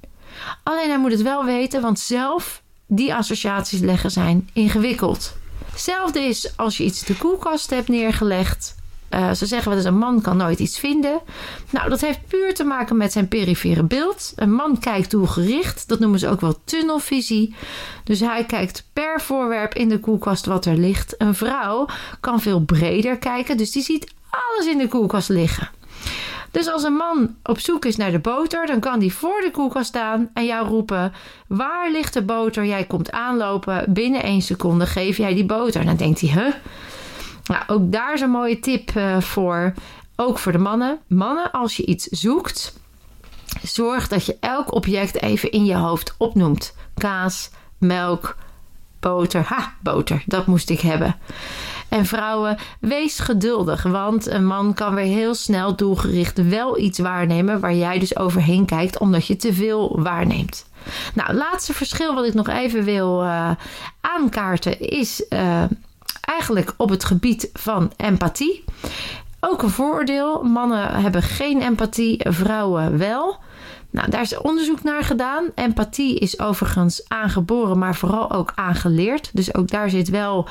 Alleen 0.62 0.88
hij 0.88 0.98
moet 0.98 1.12
het 1.12 1.22
wel 1.22 1.44
weten, 1.44 1.80
want 1.82 1.98
zelf 1.98 2.62
die 2.86 3.14
associaties 3.14 3.80
leggen 3.80 4.10
zijn 4.10 4.48
ingewikkeld. 4.52 5.36
Hetzelfde 5.70 6.20
is 6.20 6.56
als 6.56 6.76
je 6.76 6.84
iets 6.84 7.04
de 7.04 7.16
koelkast 7.16 7.70
hebt 7.70 7.88
neergelegd. 7.88 8.74
Uh, 9.10 9.32
ze 9.32 9.46
zeggen 9.46 9.68
wel 9.68 9.78
eens 9.78 9.86
een 9.86 9.98
man 9.98 10.20
kan 10.20 10.36
nooit 10.36 10.58
iets 10.58 10.78
vinden. 10.78 11.20
Nou, 11.70 11.88
dat 11.88 12.00
heeft 12.00 12.26
puur 12.28 12.54
te 12.54 12.64
maken 12.64 12.96
met 12.96 13.12
zijn 13.12 13.28
perifere 13.28 13.82
beeld. 13.82 14.32
Een 14.36 14.52
man 14.52 14.78
kijkt 14.78 15.10
doelgericht. 15.10 15.88
Dat 15.88 15.98
noemen 15.98 16.18
ze 16.18 16.28
ook 16.28 16.40
wel 16.40 16.58
tunnelvisie. 16.64 17.54
Dus 18.04 18.20
hij 18.20 18.44
kijkt 18.44 18.84
per 18.92 19.20
voorwerp 19.20 19.74
in 19.74 19.88
de 19.88 20.00
koelkast 20.00 20.46
wat 20.46 20.64
er 20.64 20.76
ligt. 20.76 21.14
Een 21.18 21.34
vrouw 21.34 21.86
kan 22.20 22.40
veel 22.40 22.60
breder 22.60 23.18
kijken. 23.18 23.56
Dus 23.56 23.70
die 23.70 23.82
ziet 23.82 24.12
alles 24.30 24.66
in 24.66 24.78
de 24.78 24.88
koelkast 24.88 25.28
liggen. 25.28 25.70
Dus 26.56 26.68
als 26.68 26.82
een 26.82 26.96
man 26.96 27.36
op 27.42 27.58
zoek 27.58 27.84
is 27.84 27.96
naar 27.96 28.10
de 28.10 28.18
boter, 28.18 28.66
dan 28.66 28.80
kan 28.80 28.98
die 28.98 29.12
voor 29.12 29.40
de 29.40 29.50
koelkast 29.50 29.86
staan 29.88 30.30
en 30.34 30.44
jou 30.44 30.68
roepen: 30.68 31.12
Waar 31.46 31.90
ligt 31.90 32.12
de 32.12 32.22
boter? 32.22 32.64
Jij 32.64 32.84
komt 32.84 33.10
aanlopen. 33.10 33.92
Binnen 33.92 34.22
één 34.22 34.42
seconde 34.42 34.86
geef 34.86 35.16
jij 35.16 35.34
die 35.34 35.44
boter. 35.44 35.84
Dan 35.84 35.96
denkt 35.96 36.20
hij: 36.20 36.30
Huh? 36.30 36.54
Nou, 37.44 37.62
ook 37.66 37.92
daar 37.92 38.14
is 38.14 38.20
een 38.20 38.30
mooie 38.30 38.60
tip 38.60 38.90
uh, 38.94 39.20
voor. 39.20 39.74
Ook 40.16 40.38
voor 40.38 40.52
de 40.52 40.58
mannen. 40.58 40.98
Mannen, 41.06 41.50
als 41.52 41.76
je 41.76 41.86
iets 41.86 42.04
zoekt, 42.04 42.78
zorg 43.62 44.08
dat 44.08 44.26
je 44.26 44.36
elk 44.40 44.74
object 44.74 45.22
even 45.22 45.50
in 45.50 45.64
je 45.64 45.74
hoofd 45.74 46.14
opnoemt: 46.18 46.74
kaas, 46.94 47.50
melk, 47.78 48.36
boter. 49.00 49.44
Ha, 49.46 49.74
boter, 49.82 50.22
dat 50.26 50.46
moest 50.46 50.70
ik 50.70 50.80
hebben. 50.80 51.16
En 51.88 52.06
vrouwen, 52.06 52.56
wees 52.80 53.18
geduldig, 53.18 53.82
want 53.82 54.26
een 54.26 54.46
man 54.46 54.74
kan 54.74 54.94
weer 54.94 55.04
heel 55.04 55.34
snel 55.34 55.76
doelgericht 55.76 56.48
wel 56.48 56.78
iets 56.78 56.98
waarnemen 56.98 57.60
waar 57.60 57.74
jij 57.74 57.98
dus 57.98 58.16
overheen 58.16 58.64
kijkt 58.64 58.98
omdat 58.98 59.26
je 59.26 59.36
te 59.36 59.52
veel 59.54 60.02
waarneemt. 60.02 60.66
Nou, 61.14 61.34
laatste 61.34 61.72
verschil 61.72 62.14
wat 62.14 62.26
ik 62.26 62.34
nog 62.34 62.48
even 62.48 62.84
wil 62.84 63.22
uh, 63.22 63.50
aankaarten 64.00 64.80
is 64.80 65.26
uh, 65.28 65.62
eigenlijk 66.20 66.74
op 66.76 66.88
het 66.88 67.04
gebied 67.04 67.50
van 67.52 67.92
empathie. 67.96 68.64
Ook 69.40 69.62
een 69.62 69.70
vooroordeel. 69.70 70.42
Mannen 70.42 71.00
hebben 71.00 71.22
geen 71.22 71.62
empathie, 71.62 72.20
vrouwen 72.28 72.98
wel. 72.98 73.38
Nou, 73.90 74.10
daar 74.10 74.20
is 74.20 74.38
onderzoek 74.38 74.82
naar 74.82 75.04
gedaan. 75.04 75.44
Empathie 75.54 76.18
is 76.18 76.40
overigens 76.40 77.08
aangeboren, 77.08 77.78
maar 77.78 77.94
vooral 77.94 78.32
ook 78.32 78.52
aangeleerd. 78.54 79.30
Dus 79.32 79.54
ook 79.54 79.68
daar 79.68 79.90
zit 79.90 80.08
wel 80.08 80.48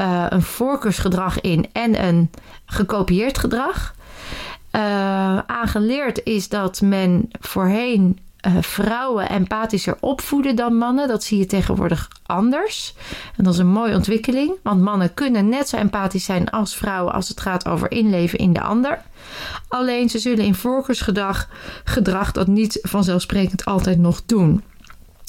uh, 0.00 0.26
een 0.28 0.42
voorkeursgedrag 0.42 1.40
in 1.40 1.66
en 1.72 2.04
een 2.04 2.30
gekopieerd 2.64 3.38
gedrag. 3.38 3.94
Uh, 4.76 5.38
aangeleerd 5.38 6.24
is 6.24 6.48
dat 6.48 6.80
men 6.80 7.28
voorheen 7.40 8.18
uh, 8.46 8.52
vrouwen 8.60 9.28
empathischer 9.28 9.96
opvoeden 10.00 10.56
dan 10.56 10.76
mannen. 10.76 11.08
Dat 11.08 11.24
zie 11.24 11.38
je 11.38 11.46
tegenwoordig 11.46 12.08
anders. 12.26 12.94
En 13.36 13.44
dat 13.44 13.52
is 13.52 13.58
een 13.58 13.66
mooie 13.66 13.94
ontwikkeling, 13.94 14.52
want 14.62 14.80
mannen 14.80 15.14
kunnen 15.14 15.48
net 15.48 15.68
zo 15.68 15.76
empathisch 15.76 16.24
zijn 16.24 16.50
als 16.50 16.76
vrouwen 16.76 17.12
als 17.12 17.28
het 17.28 17.40
gaat 17.40 17.68
over 17.68 17.90
inleven 17.90 18.38
in 18.38 18.52
de 18.52 18.60
ander. 18.60 19.02
Alleen 19.68 20.08
ze 20.08 20.18
zullen 20.18 20.44
in 20.44 20.54
voorkeursgedrag 20.54 21.48
gedrag 21.84 22.32
dat 22.32 22.46
niet 22.46 22.78
vanzelfsprekend 22.82 23.64
altijd 23.64 23.98
nog 23.98 24.22
doen. 24.26 24.62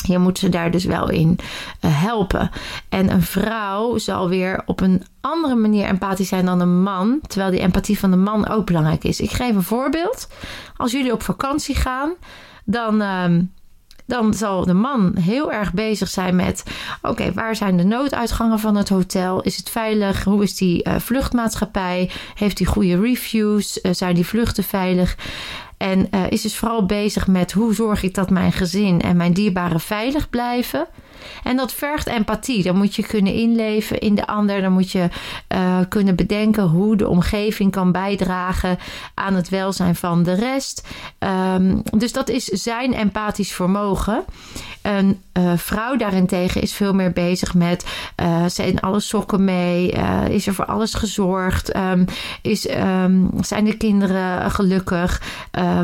Je 0.04 0.18
moet 0.18 0.40
ze 0.40 0.50
daar 0.50 0.72
dus 0.72 0.86
wel 0.86 1.10
in 1.10 1.40
uh, 1.82 2.02
helpen. 2.02 2.50
En 2.90 3.12
een 3.12 3.22
vrouw 3.22 3.98
zal 3.98 4.30
weer 4.30 4.62
op 4.66 4.82
een 4.82 5.04
andere 5.22 5.56
manier 5.56 5.86
empathisch 5.86 6.28
zijn 6.28 6.46
dan 6.46 6.60
een 6.60 6.82
man, 6.82 7.20
terwijl 7.28 7.52
die 7.52 7.60
empathie 7.60 8.00
van 8.00 8.12
de 8.12 8.18
man 8.18 8.48
ook 8.48 8.66
belangrijk 8.66 9.04
is. 9.04 9.20
Ik 9.20 9.32
geef 9.32 9.56
een 9.56 9.64
voorbeeld. 9.64 10.28
Als 10.78 10.92
jullie 10.92 11.14
op 11.14 11.24
vakantie 11.24 11.76
gaan, 11.76 12.14
dan. 12.66 13.02
Uh, 13.02 13.26
dan 14.06 14.34
zal 14.34 14.66
de 14.66 14.74
man 14.74 15.16
heel 15.20 15.52
erg 15.52 15.74
bezig 15.74 16.10
zijn 16.10 16.36
met: 16.36 16.64
oké, 17.02 17.34
waar 17.34 17.56
zijn 17.56 17.78
de 17.78 17.84
nooduitgangen 17.84 18.60
van 18.60 18.76
het 18.76 18.90
hotel? 18.90 19.42
Is 19.42 19.58
het 19.58 19.70
veilig? 19.70 20.24
Hoe 20.24 20.44
is 20.44 20.56
die 20.56 20.88
uh, 20.88 20.96
vluchtmaatschappij? 21.00 22.10
Heeft 22.36 22.58
die 22.58 22.68
goede 22.68 23.02
reviews? 23.02 23.80
Uh, 23.82 23.94
zijn 23.94 24.16
die 24.16 24.26
vluchten 24.26 24.64
veilig? 24.64 25.18
En 25.82 26.08
uh, 26.12 26.24
is 26.30 26.42
dus 26.42 26.58
vooral 26.58 26.86
bezig 26.86 27.28
met 27.28 27.52
hoe 27.52 27.74
zorg 27.74 28.04
ik 28.04 28.14
dat 28.14 28.30
mijn 28.30 28.52
gezin 28.52 29.02
en 29.02 29.18
mijn 29.18 29.34
dierbaren 29.34 29.80
veilig 29.80 30.30
blijven. 30.30 30.88
En 31.44 31.56
dat 31.58 31.74
vergt 31.74 32.08
empathie. 32.08 32.64
Dan 32.64 32.78
moet 32.78 32.96
je 32.96 33.08
kunnen 33.08 33.34
inleven 33.34 34.00
in 34.00 34.16
de 34.16 34.28
ander. 34.28 34.62
Dan 34.62 34.72
moet 34.72 34.92
je 34.92 35.08
uh, 35.48 35.78
kunnen 35.90 36.16
bedenken 36.16 36.64
hoe 36.64 36.96
de 36.96 37.08
omgeving 37.08 37.72
kan 37.72 37.92
bijdragen 37.92 38.78
aan 39.14 39.34
het 39.34 39.50
welzijn 39.50 39.96
van 39.96 40.24
de 40.24 40.34
rest. 40.34 40.88
Um, 41.20 41.82
dus 41.98 42.12
dat 42.12 42.30
is 42.30 42.46
zijn 42.46 42.94
empathisch 42.94 43.52
vermogen. 43.52 44.24
Een 44.82 45.22
uh, 45.34 45.52
vrouw 45.56 45.96
daarentegen 45.96 46.62
is 46.62 46.74
veel 46.74 46.94
meer 46.94 47.12
bezig 47.12 47.54
met: 47.54 47.86
uh, 48.22 48.46
zijn 48.46 48.80
alle 48.80 49.00
sokken 49.00 49.44
mee? 49.44 49.92
Is 50.30 50.48
er 50.48 50.54
voor 50.54 50.66
alles 50.66 50.94
gezorgd? 50.94 51.76
Um, 51.76 52.06
is, 52.42 52.70
um, 52.70 53.30
zijn 53.42 53.66
de 53.66 53.78
kinderen 53.78 54.52
gelukkig? 54.52 55.22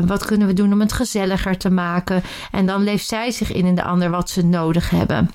wat 0.06 0.24
kunnen 0.24 0.46
we 0.46 0.52
doen 0.52 0.72
om 0.72 0.80
het 0.80 0.92
gezelliger 0.92 1.58
te 1.58 1.70
maken? 1.70 2.22
En 2.50 2.66
dan 2.66 2.82
leeft 2.82 3.06
zij 3.06 3.30
zich 3.30 3.52
in 3.52 3.66
in 3.66 3.74
de 3.74 3.82
ander 3.82 4.10
wat 4.10 4.30
ze 4.30 4.44
nodig 4.44 4.90
hebben. 4.90 5.27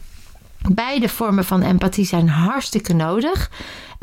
Beide 0.71 1.09
vormen 1.09 1.45
van 1.45 1.61
empathie 1.61 2.05
zijn 2.05 2.29
hartstikke 2.29 2.93
nodig. 2.93 3.51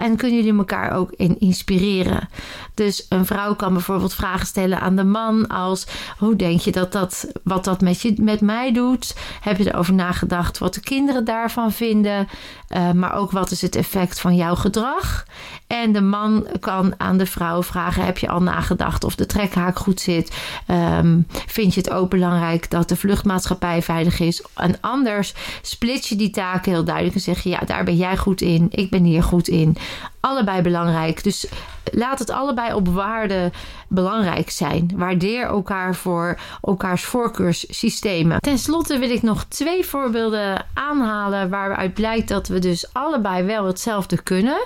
En 0.00 0.16
kunnen 0.16 0.36
jullie 0.36 0.58
elkaar 0.58 0.92
ook 0.92 1.12
in 1.16 1.40
inspireren. 1.40 2.28
Dus 2.74 3.06
een 3.08 3.26
vrouw 3.26 3.54
kan 3.54 3.72
bijvoorbeeld 3.72 4.14
vragen 4.14 4.46
stellen 4.46 4.80
aan 4.80 4.96
de 4.96 5.04
man 5.04 5.48
als... 5.48 5.86
hoe 6.18 6.36
denk 6.36 6.60
je 6.60 6.72
dat 6.72 6.92
dat, 6.92 7.26
wat 7.44 7.64
dat 7.64 7.80
met, 7.80 8.02
je, 8.02 8.14
met 8.20 8.40
mij 8.40 8.72
doet? 8.72 9.16
Heb 9.40 9.56
je 9.58 9.72
erover 9.72 9.94
nagedacht 9.94 10.58
wat 10.58 10.74
de 10.74 10.80
kinderen 10.80 11.24
daarvan 11.24 11.72
vinden? 11.72 12.28
Uh, 12.76 12.90
maar 12.90 13.14
ook 13.14 13.30
wat 13.30 13.50
is 13.50 13.62
het 13.62 13.76
effect 13.76 14.20
van 14.20 14.36
jouw 14.36 14.54
gedrag? 14.54 15.24
En 15.66 15.92
de 15.92 16.00
man 16.00 16.46
kan 16.60 16.94
aan 16.96 17.18
de 17.18 17.26
vrouw 17.26 17.62
vragen: 17.62 18.04
heb 18.04 18.18
je 18.18 18.28
al 18.28 18.42
nagedacht 18.42 19.04
of 19.04 19.14
de 19.14 19.26
trekhaak 19.26 19.78
goed 19.78 20.00
zit? 20.00 20.36
Um, 20.68 21.26
vind 21.46 21.74
je 21.74 21.80
het 21.80 21.90
ook 21.90 22.10
belangrijk 22.10 22.70
dat 22.70 22.88
de 22.88 22.96
vluchtmaatschappij 22.96 23.82
veilig 23.82 24.20
is? 24.20 24.44
En 24.54 24.76
anders 24.80 25.34
split 25.62 26.06
je 26.06 26.16
die 26.16 26.30
taken 26.30 26.72
heel 26.72 26.84
duidelijk 26.84 27.14
en 27.14 27.20
zeg 27.20 27.42
je: 27.42 27.48
ja, 27.48 27.60
daar 27.66 27.84
ben 27.84 27.96
jij 27.96 28.16
goed 28.16 28.40
in, 28.40 28.66
ik 28.70 28.90
ben 28.90 29.04
hier 29.04 29.22
goed 29.22 29.48
in. 29.48 29.76
Allebei 30.20 30.62
belangrijk. 30.62 31.22
Dus 31.24 31.46
laat 31.92 32.18
het 32.18 32.30
allebei 32.30 32.74
op 32.74 32.88
waarde 32.88 33.50
belangrijk 33.88 34.50
zijn. 34.50 34.90
Waardeer 34.94 35.46
elkaar 35.46 35.94
voor 35.94 36.38
elkaars 36.62 37.04
voorkeurssystemen. 37.04 38.40
Ten 38.40 38.58
slotte 38.58 38.98
wil 38.98 39.10
ik 39.10 39.22
nog 39.22 39.44
twee 39.44 39.84
voorbeelden 39.84 40.66
aanhalen 40.74 41.50
waaruit 41.50 41.94
blijkt 41.94 42.28
dat 42.28 42.48
we 42.48 42.58
dus 42.58 42.92
allebei 42.92 43.44
wel 43.44 43.64
hetzelfde 43.64 44.22
kunnen 44.22 44.60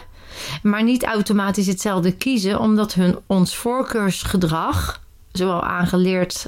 maar 0.62 0.82
niet 0.82 1.04
automatisch 1.04 1.66
hetzelfde 1.66 2.12
kiezen, 2.12 2.60
omdat 2.60 2.94
hun 2.94 3.18
ons 3.26 3.56
voorkeursgedrag, 3.56 5.00
zowel 5.32 5.62
aangeleerd 5.62 6.46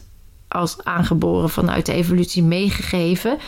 als 0.48 0.76
aangeboren 0.82 1.50
vanuit 1.50 1.86
de 1.86 1.92
evolutie 1.92 2.42
meegegeven, 2.42 3.38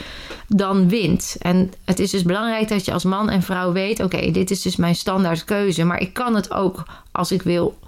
dan 0.49 0.89
wint. 0.89 1.37
En 1.39 1.73
het 1.85 1.99
is 1.99 2.11
dus 2.11 2.23
belangrijk 2.23 2.69
dat 2.69 2.85
je 2.85 2.93
als 2.93 3.05
man 3.05 3.31
en 3.31 3.43
vrouw 3.43 3.73
weet: 3.73 4.03
oké, 4.03 4.31
dit 4.31 4.51
is 4.51 4.63
dus 4.63 4.77
mijn 4.77 4.95
standaard 4.95 5.45
keuze, 5.45 5.85
maar 5.85 6.01
ik 6.01 6.13
kan 6.13 6.35
het 6.35 6.53
ook 6.53 6.85
als 7.13 7.33
ik 7.33 7.43
wil 7.43 7.79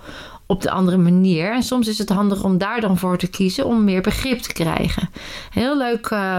op 0.47 0.63
de 0.63 0.71
andere 0.71 0.97
manier. 0.97 1.53
En 1.55 1.63
soms 1.63 1.89
is 1.89 1.99
het 1.99 2.09
handig 2.09 2.45
om 2.45 2.59
daar 2.59 2.81
dan 2.81 2.99
voor 2.99 3.19
te 3.19 3.27
kiezen 3.27 3.67
om 3.67 3.85
meer 3.85 4.01
begrip 4.01 4.39
te 4.39 4.53
krijgen. 4.53 5.11
Heel 5.51 5.77
leuk. 5.77 6.11
Uh, 6.11 6.37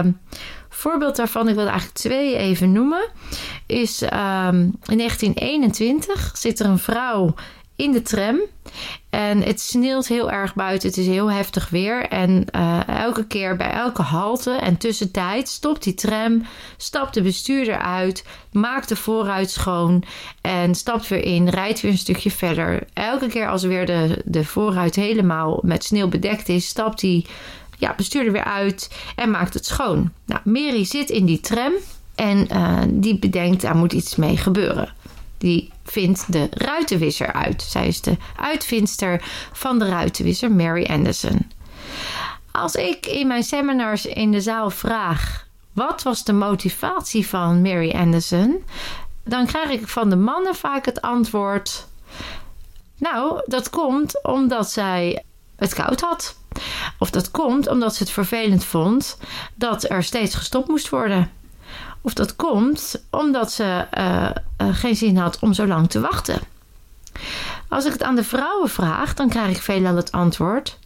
voorbeeld 0.68 1.16
daarvan, 1.16 1.48
ik 1.48 1.54
wil 1.54 1.66
eigenlijk 1.66 1.96
twee 1.98 2.36
even 2.36 2.72
noemen, 2.72 3.08
is 3.66 4.02
um, 4.02 4.58
in 4.86 4.98
1921 4.98 6.30
zit 6.34 6.60
er 6.60 6.66
een 6.66 6.78
vrouw 6.78 7.34
in 7.82 7.92
de 7.92 8.02
tram. 8.02 8.40
En 9.10 9.42
het 9.42 9.60
sneeuwt 9.60 10.06
heel 10.06 10.30
erg 10.30 10.54
buiten. 10.54 10.88
Het 10.88 10.98
is 10.98 11.06
heel 11.06 11.30
heftig 11.30 11.68
weer. 11.68 12.08
En 12.08 12.44
uh, 12.56 12.88
elke 12.88 13.26
keer 13.26 13.56
bij 13.56 13.70
elke 13.70 14.02
halte 14.02 14.50
en 14.50 14.76
tussentijd 14.76 15.48
stopt 15.48 15.82
die 15.82 15.94
tram, 15.94 16.42
stapt 16.76 17.14
de 17.14 17.22
bestuurder 17.22 17.78
uit, 17.78 18.24
maakt 18.52 18.88
de 18.88 18.96
vooruit 18.96 19.50
schoon 19.50 20.04
en 20.40 20.74
stapt 20.74 21.08
weer 21.08 21.24
in, 21.24 21.48
rijdt 21.48 21.80
weer 21.80 21.90
een 21.90 21.98
stukje 21.98 22.30
verder. 22.30 22.86
Elke 22.92 23.26
keer 23.26 23.48
als 23.48 23.62
weer 23.62 23.86
de, 23.86 24.22
de 24.24 24.44
vooruit 24.44 24.94
helemaal 24.94 25.60
met 25.62 25.84
sneeuw 25.84 26.08
bedekt 26.08 26.48
is, 26.48 26.66
stapt 26.66 27.00
die 27.00 27.26
ja, 27.78 27.94
bestuurder 27.96 28.32
weer 28.32 28.44
uit 28.44 28.90
en 29.16 29.30
maakt 29.30 29.54
het 29.54 29.66
schoon. 29.66 30.12
Nou, 30.26 30.40
Mary 30.44 30.84
zit 30.84 31.10
in 31.10 31.24
die 31.24 31.40
tram 31.40 31.72
en 32.14 32.48
uh, 32.52 32.80
die 32.88 33.18
bedenkt, 33.18 33.62
daar 33.62 33.76
moet 33.76 33.92
iets 33.92 34.16
mee 34.16 34.36
gebeuren 34.36 34.94
die 35.42 35.72
vindt 35.84 36.32
de 36.32 36.48
ruitenwisser 36.50 37.32
uit. 37.32 37.62
Zij 37.62 37.86
is 37.86 38.00
de 38.00 38.16
uitvindster 38.36 39.24
van 39.52 39.78
de 39.78 39.88
ruitenwisser, 39.88 40.52
Mary 40.52 40.84
Anderson. 40.84 41.50
Als 42.50 42.74
ik 42.74 43.06
in 43.06 43.26
mijn 43.26 43.42
seminars 43.42 44.06
in 44.06 44.30
de 44.30 44.40
zaal 44.40 44.70
vraag: 44.70 45.46
wat 45.72 46.02
was 46.02 46.24
de 46.24 46.32
motivatie 46.32 47.26
van 47.26 47.62
Mary 47.62 47.90
Anderson? 47.90 48.64
Dan 49.24 49.46
krijg 49.46 49.70
ik 49.70 49.88
van 49.88 50.10
de 50.10 50.16
mannen 50.16 50.54
vaak 50.54 50.84
het 50.84 51.00
antwoord: 51.00 51.86
Nou, 52.98 53.42
dat 53.44 53.70
komt 53.70 54.24
omdat 54.24 54.70
zij 54.70 55.24
het 55.56 55.74
koud 55.74 56.00
had. 56.00 56.36
Of 56.98 57.10
dat 57.10 57.30
komt 57.30 57.68
omdat 57.68 57.94
ze 57.94 58.02
het 58.02 58.12
vervelend 58.12 58.64
vond 58.64 59.18
dat 59.54 59.90
er 59.90 60.02
steeds 60.02 60.34
gestopt 60.34 60.68
moest 60.68 60.88
worden. 60.88 61.30
Of 62.02 62.14
dat 62.14 62.36
komt 62.36 63.04
omdat 63.10 63.52
ze 63.52 63.86
uh, 63.98 64.30
uh, 64.68 64.74
geen 64.76 64.96
zin 64.96 65.16
had 65.16 65.38
om 65.38 65.52
zo 65.52 65.66
lang 65.66 65.90
te 65.90 66.00
wachten. 66.00 66.40
Als 67.68 67.84
ik 67.84 67.92
het 67.92 68.02
aan 68.02 68.16
de 68.16 68.24
vrouwen 68.24 68.68
vraag, 68.68 69.14
dan 69.14 69.28
krijg 69.28 69.56
ik 69.56 69.62
veelal 69.62 69.96
het 69.96 70.12
antwoord: 70.12 70.78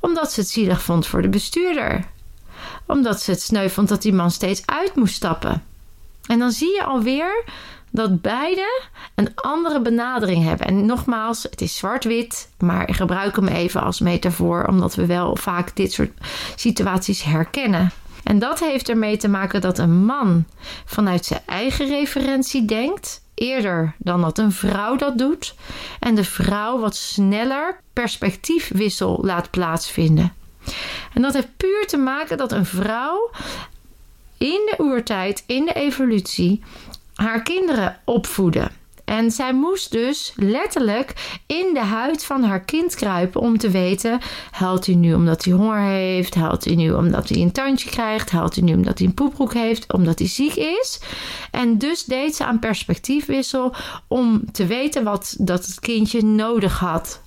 omdat 0.00 0.32
ze 0.32 0.40
het 0.40 0.48
zielig 0.48 0.82
vond 0.82 1.06
voor 1.06 1.22
de 1.22 1.28
bestuurder. 1.28 2.04
Omdat 2.86 3.22
ze 3.22 3.30
het 3.30 3.42
sneu 3.42 3.68
vond 3.68 3.88
dat 3.88 4.02
die 4.02 4.12
man 4.12 4.30
steeds 4.30 4.62
uit 4.66 4.94
moest 4.94 5.14
stappen. 5.14 5.62
En 6.26 6.38
dan 6.38 6.50
zie 6.50 6.74
je 6.74 6.84
alweer 6.84 7.44
dat 7.90 8.20
beide 8.20 8.82
een 9.14 9.34
andere 9.34 9.80
benadering 9.80 10.44
hebben. 10.44 10.66
En 10.66 10.86
nogmaals, 10.86 11.42
het 11.42 11.60
is 11.60 11.76
zwart-wit, 11.76 12.48
maar 12.58 12.88
ik 12.88 12.94
gebruik 12.94 13.36
hem 13.36 13.48
even 13.48 13.82
als 13.82 14.00
metafoor, 14.00 14.66
omdat 14.66 14.94
we 14.94 15.06
wel 15.06 15.36
vaak 15.36 15.76
dit 15.76 15.92
soort 15.92 16.12
situaties 16.56 17.22
herkennen. 17.22 17.90
En 18.22 18.38
dat 18.38 18.60
heeft 18.60 18.88
ermee 18.88 19.16
te 19.16 19.28
maken 19.28 19.60
dat 19.60 19.78
een 19.78 20.04
man 20.04 20.44
vanuit 20.84 21.24
zijn 21.24 21.40
eigen 21.46 21.86
referentie 21.86 22.64
denkt, 22.64 23.22
eerder 23.34 23.94
dan 23.98 24.20
dat 24.20 24.38
een 24.38 24.52
vrouw 24.52 24.96
dat 24.96 25.18
doet, 25.18 25.54
en 26.00 26.14
de 26.14 26.24
vrouw 26.24 26.78
wat 26.78 26.96
sneller 26.96 27.80
perspectiefwissel 27.92 29.18
laat 29.22 29.50
plaatsvinden. 29.50 30.32
En 31.14 31.22
dat 31.22 31.34
heeft 31.34 31.56
puur 31.56 31.86
te 31.86 31.96
maken 31.96 32.36
dat 32.36 32.52
een 32.52 32.66
vrouw 32.66 33.30
in 34.38 34.70
de 34.70 34.74
oertijd, 34.78 35.44
in 35.46 35.64
de 35.64 35.72
evolutie, 35.72 36.62
haar 37.14 37.42
kinderen 37.42 38.00
opvoeden. 38.04 38.81
En 39.04 39.30
zij 39.30 39.52
moest 39.52 39.90
dus 39.90 40.32
letterlijk 40.36 41.40
in 41.46 41.70
de 41.74 41.80
huid 41.80 42.24
van 42.24 42.42
haar 42.42 42.60
kind 42.60 42.94
kruipen 42.94 43.40
om 43.40 43.58
te 43.58 43.70
weten: 43.70 44.20
huilt 44.50 44.86
hij 44.86 44.94
nu 44.94 45.14
omdat 45.14 45.44
hij 45.44 45.54
honger 45.54 45.80
heeft? 45.80 46.34
Huilt 46.34 46.64
hij 46.64 46.74
nu 46.74 46.92
omdat 46.92 47.28
hij 47.28 47.40
een 47.40 47.52
tandje 47.52 47.90
krijgt? 47.90 48.30
Huilt 48.30 48.54
hij 48.54 48.64
nu 48.64 48.74
omdat 48.74 48.98
hij 48.98 49.06
een 49.06 49.14
poepbroek 49.14 49.54
heeft? 49.54 49.92
Omdat 49.92 50.18
hij 50.18 50.28
ziek 50.28 50.54
is? 50.54 51.00
En 51.50 51.78
dus 51.78 52.04
deed 52.04 52.36
ze 52.36 52.44
aan 52.44 52.58
perspectiefwissel 52.58 53.74
om 54.08 54.52
te 54.52 54.66
weten 54.66 55.04
wat 55.04 55.34
dat 55.38 55.66
het 55.66 55.80
kindje 55.80 56.22
nodig 56.22 56.78
had. 56.78 57.20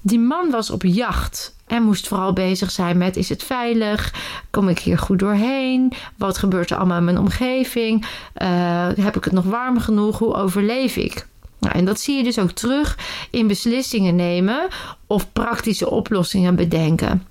Die 0.00 0.18
man 0.18 0.50
was 0.50 0.70
op 0.70 0.82
jacht 0.82 1.54
en 1.70 1.82
moest 1.82 2.08
vooral 2.08 2.32
bezig 2.32 2.70
zijn 2.70 2.98
met: 2.98 3.16
is 3.16 3.28
het 3.28 3.42
veilig? 3.42 4.14
Kom 4.50 4.68
ik 4.68 4.78
hier 4.78 4.98
goed 4.98 5.18
doorheen? 5.18 5.92
Wat 6.16 6.38
gebeurt 6.38 6.70
er 6.70 6.76
allemaal 6.76 6.98
in 6.98 7.04
mijn 7.04 7.18
omgeving? 7.18 8.06
Uh, 8.42 8.88
heb 8.94 9.16
ik 9.16 9.24
het 9.24 9.32
nog 9.32 9.44
warm 9.44 9.78
genoeg? 9.78 10.18
Hoe 10.18 10.34
overleef 10.34 10.96
ik? 10.96 11.26
Nou, 11.58 11.74
en 11.74 11.84
dat 11.84 12.00
zie 12.00 12.16
je 12.16 12.22
dus 12.22 12.38
ook 12.38 12.50
terug 12.50 12.98
in 13.30 13.46
beslissingen 13.46 14.16
nemen 14.16 14.68
of 15.06 15.32
praktische 15.32 15.90
oplossingen 15.90 16.56
bedenken. 16.56 17.26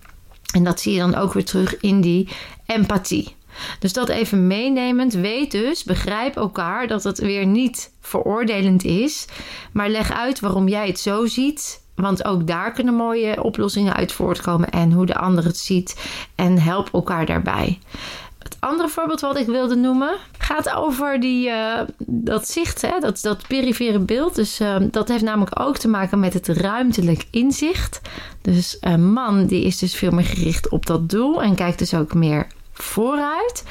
En 0.53 0.63
dat 0.63 0.79
zie 0.79 0.93
je 0.93 0.99
dan 0.99 1.15
ook 1.15 1.33
weer 1.33 1.45
terug 1.45 1.79
in 1.79 2.01
die 2.01 2.27
empathie. 2.65 3.35
Dus 3.79 3.93
dat 3.93 4.09
even 4.09 4.47
meenemend, 4.47 5.13
weet 5.13 5.51
dus, 5.51 5.83
begrijp 5.83 6.35
elkaar 6.35 6.87
dat 6.87 7.03
het 7.03 7.19
weer 7.19 7.45
niet 7.45 7.91
veroordelend 8.01 8.83
is, 8.83 9.25
maar 9.71 9.89
leg 9.89 10.11
uit 10.11 10.39
waarom 10.39 10.67
jij 10.67 10.87
het 10.87 10.99
zo 10.99 11.25
ziet 11.25 11.78
want 12.01 12.25
ook 12.25 12.47
daar 12.47 12.71
kunnen 12.71 12.93
mooie 12.93 13.43
oplossingen 13.43 13.93
uit 13.93 14.11
voortkomen 14.11 14.69
en 14.69 14.91
hoe 14.91 15.05
de 15.05 15.15
ander 15.15 15.43
het 15.43 15.57
ziet. 15.57 16.09
En 16.35 16.59
help 16.59 16.89
elkaar 16.93 17.25
daarbij. 17.25 17.79
Het 18.39 18.57
andere 18.59 18.89
voorbeeld 18.89 19.21
wat 19.21 19.37
ik 19.37 19.45
wilde 19.45 19.75
noemen 19.75 20.17
gaat 20.37 20.75
over 20.75 21.19
die, 21.19 21.49
uh, 21.49 21.79
dat 22.07 22.49
zicht, 22.49 22.81
hè? 22.81 22.99
Dat, 22.99 23.21
dat 23.21 23.47
perifere 23.47 23.99
beeld. 23.99 24.35
Dus 24.35 24.59
uh, 24.59 24.75
dat 24.91 25.07
heeft 25.07 25.23
namelijk 25.23 25.59
ook 25.59 25.77
te 25.77 25.87
maken 25.87 26.19
met 26.19 26.33
het 26.33 26.47
ruimtelijk 26.47 27.25
inzicht. 27.31 28.01
Dus 28.41 28.77
een 28.79 29.11
man 29.11 29.45
die 29.45 29.63
is 29.63 29.77
dus 29.77 29.95
veel 29.95 30.11
meer 30.11 30.25
gericht 30.25 30.69
op 30.69 30.85
dat 30.85 31.09
doel 31.09 31.43
en 31.43 31.55
kijkt 31.55 31.79
dus 31.79 31.93
ook 31.93 32.13
meer 32.13 32.47
vooruit. 32.83 33.63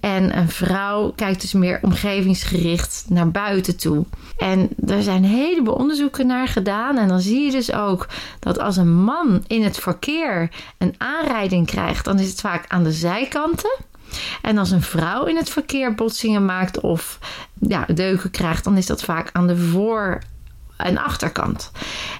En 0.00 0.36
een 0.36 0.48
vrouw 0.48 1.12
kijkt 1.16 1.40
dus 1.40 1.52
meer 1.52 1.78
omgevingsgericht 1.82 3.04
naar 3.08 3.30
buiten 3.30 3.76
toe. 3.76 4.04
En 4.36 4.68
er 4.86 5.02
zijn 5.02 5.24
een 5.24 5.30
heleboel 5.30 5.74
onderzoeken 5.74 6.26
naar 6.26 6.48
gedaan. 6.48 6.98
En 6.98 7.08
dan 7.08 7.20
zie 7.20 7.40
je 7.40 7.50
dus 7.50 7.72
ook 7.72 8.08
dat 8.38 8.58
als 8.58 8.76
een 8.76 8.94
man 8.94 9.44
in 9.46 9.62
het 9.62 9.78
verkeer 9.78 10.50
een 10.78 10.94
aanrijding 10.98 11.66
krijgt, 11.66 12.04
dan 12.04 12.18
is 12.18 12.30
het 12.30 12.40
vaak 12.40 12.64
aan 12.68 12.84
de 12.84 12.92
zijkanten. 12.92 13.78
En 14.42 14.58
als 14.58 14.70
een 14.70 14.82
vrouw 14.82 15.24
in 15.24 15.36
het 15.36 15.50
verkeer 15.50 15.94
botsingen 15.94 16.44
maakt 16.44 16.80
of 16.80 17.18
ja, 17.60 17.86
deuken 17.94 18.30
krijgt, 18.30 18.64
dan 18.64 18.76
is 18.76 18.86
dat 18.86 19.02
vaak 19.02 19.28
aan 19.32 19.46
de 19.46 19.56
voor- 19.56 20.18
en 20.84 20.98
achterkant. 20.98 21.70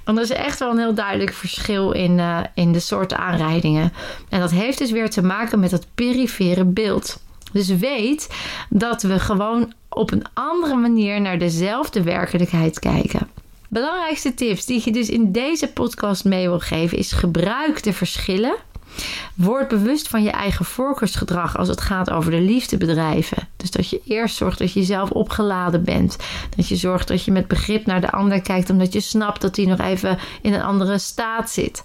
Want 0.04 0.18
er 0.18 0.24
is 0.24 0.30
echt 0.30 0.58
wel 0.58 0.70
een 0.70 0.78
heel 0.78 0.94
duidelijk 0.94 1.32
verschil 1.32 1.92
in, 1.92 2.18
uh, 2.18 2.40
in 2.54 2.72
de 2.72 2.80
soorten 2.80 3.18
aanrijdingen. 3.18 3.92
En 4.28 4.40
dat 4.40 4.50
heeft 4.50 4.78
dus 4.78 4.90
weer 4.90 5.10
te 5.10 5.22
maken 5.22 5.60
met 5.60 5.70
het 5.70 5.86
perifere 5.94 6.64
beeld. 6.64 7.22
Dus 7.52 7.68
weet 7.68 8.28
dat 8.68 9.02
we 9.02 9.18
gewoon 9.18 9.72
op 9.88 10.10
een 10.12 10.24
andere 10.32 10.76
manier 10.76 11.20
naar 11.20 11.38
dezelfde 11.38 12.02
werkelijkheid 12.02 12.78
kijken. 12.78 13.28
Belangrijkste 13.68 14.34
tips 14.34 14.66
die 14.66 14.82
je 14.84 14.92
dus 14.92 15.08
in 15.08 15.32
deze 15.32 15.68
podcast 15.68 16.24
mee 16.24 16.48
wil 16.48 16.60
geven 16.60 16.98
is 16.98 17.12
gebruik 17.12 17.82
de 17.82 17.92
verschillen 17.92 18.54
Word 19.34 19.68
bewust 19.68 20.08
van 20.08 20.22
je 20.22 20.30
eigen 20.30 20.64
voorkeursgedrag 20.64 21.56
als 21.58 21.68
het 21.68 21.80
gaat 21.80 22.10
over 22.10 22.30
de 22.30 22.40
liefdebedrijven. 22.40 23.48
Dus 23.56 23.70
dat 23.70 23.88
je 23.88 24.00
eerst 24.04 24.36
zorgt 24.36 24.58
dat 24.58 24.72
je 24.72 24.82
zelf 24.82 25.10
opgeladen 25.10 25.84
bent. 25.84 26.16
Dat 26.56 26.68
je 26.68 26.76
zorgt 26.76 27.08
dat 27.08 27.24
je 27.24 27.32
met 27.32 27.48
begrip 27.48 27.86
naar 27.86 28.00
de 28.00 28.10
ander 28.10 28.40
kijkt, 28.40 28.70
omdat 28.70 28.92
je 28.92 29.00
snapt 29.00 29.40
dat 29.40 29.56
hij 29.56 29.64
nog 29.64 29.80
even 29.80 30.18
in 30.42 30.52
een 30.52 30.62
andere 30.62 30.98
staat 30.98 31.50
zit. 31.50 31.82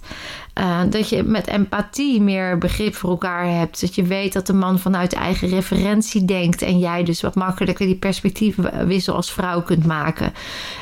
Uh, 0.58 0.80
dat 0.90 1.08
je 1.08 1.22
met 1.22 1.46
empathie 1.46 2.20
meer 2.20 2.58
begrip 2.58 2.94
voor 2.94 3.10
elkaar 3.10 3.46
hebt. 3.46 3.80
Dat 3.80 3.94
je 3.94 4.02
weet 4.02 4.32
dat 4.32 4.46
de 4.46 4.52
man 4.52 4.78
vanuit 4.78 5.12
eigen 5.12 5.48
referentie 5.48 6.24
denkt. 6.24 6.62
En 6.62 6.78
jij 6.78 7.04
dus 7.04 7.20
wat 7.20 7.34
makkelijker 7.34 7.86
die 7.86 7.96
perspectiefwissel 7.96 9.14
als 9.14 9.32
vrouw 9.32 9.62
kunt 9.62 9.86
maken. 9.86 10.32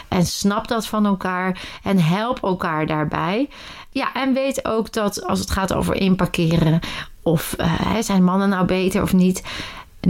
En 0.09 0.27
snap 0.27 0.69
dat 0.69 0.87
van 0.87 1.07
elkaar 1.07 1.61
en 1.83 1.99
help 1.99 2.43
elkaar 2.43 2.87
daarbij. 2.87 3.49
Ja, 3.91 4.13
en 4.15 4.33
weet 4.33 4.65
ook 4.65 4.93
dat 4.93 5.25
als 5.25 5.39
het 5.39 5.51
gaat 5.51 5.75
over 5.75 5.95
inparkeren. 5.95 6.81
Of 7.23 7.55
uh, 7.61 7.97
zijn 8.01 8.25
mannen 8.25 8.49
nou 8.49 8.67
beter 8.67 9.03
of 9.03 9.13
niet? 9.13 9.43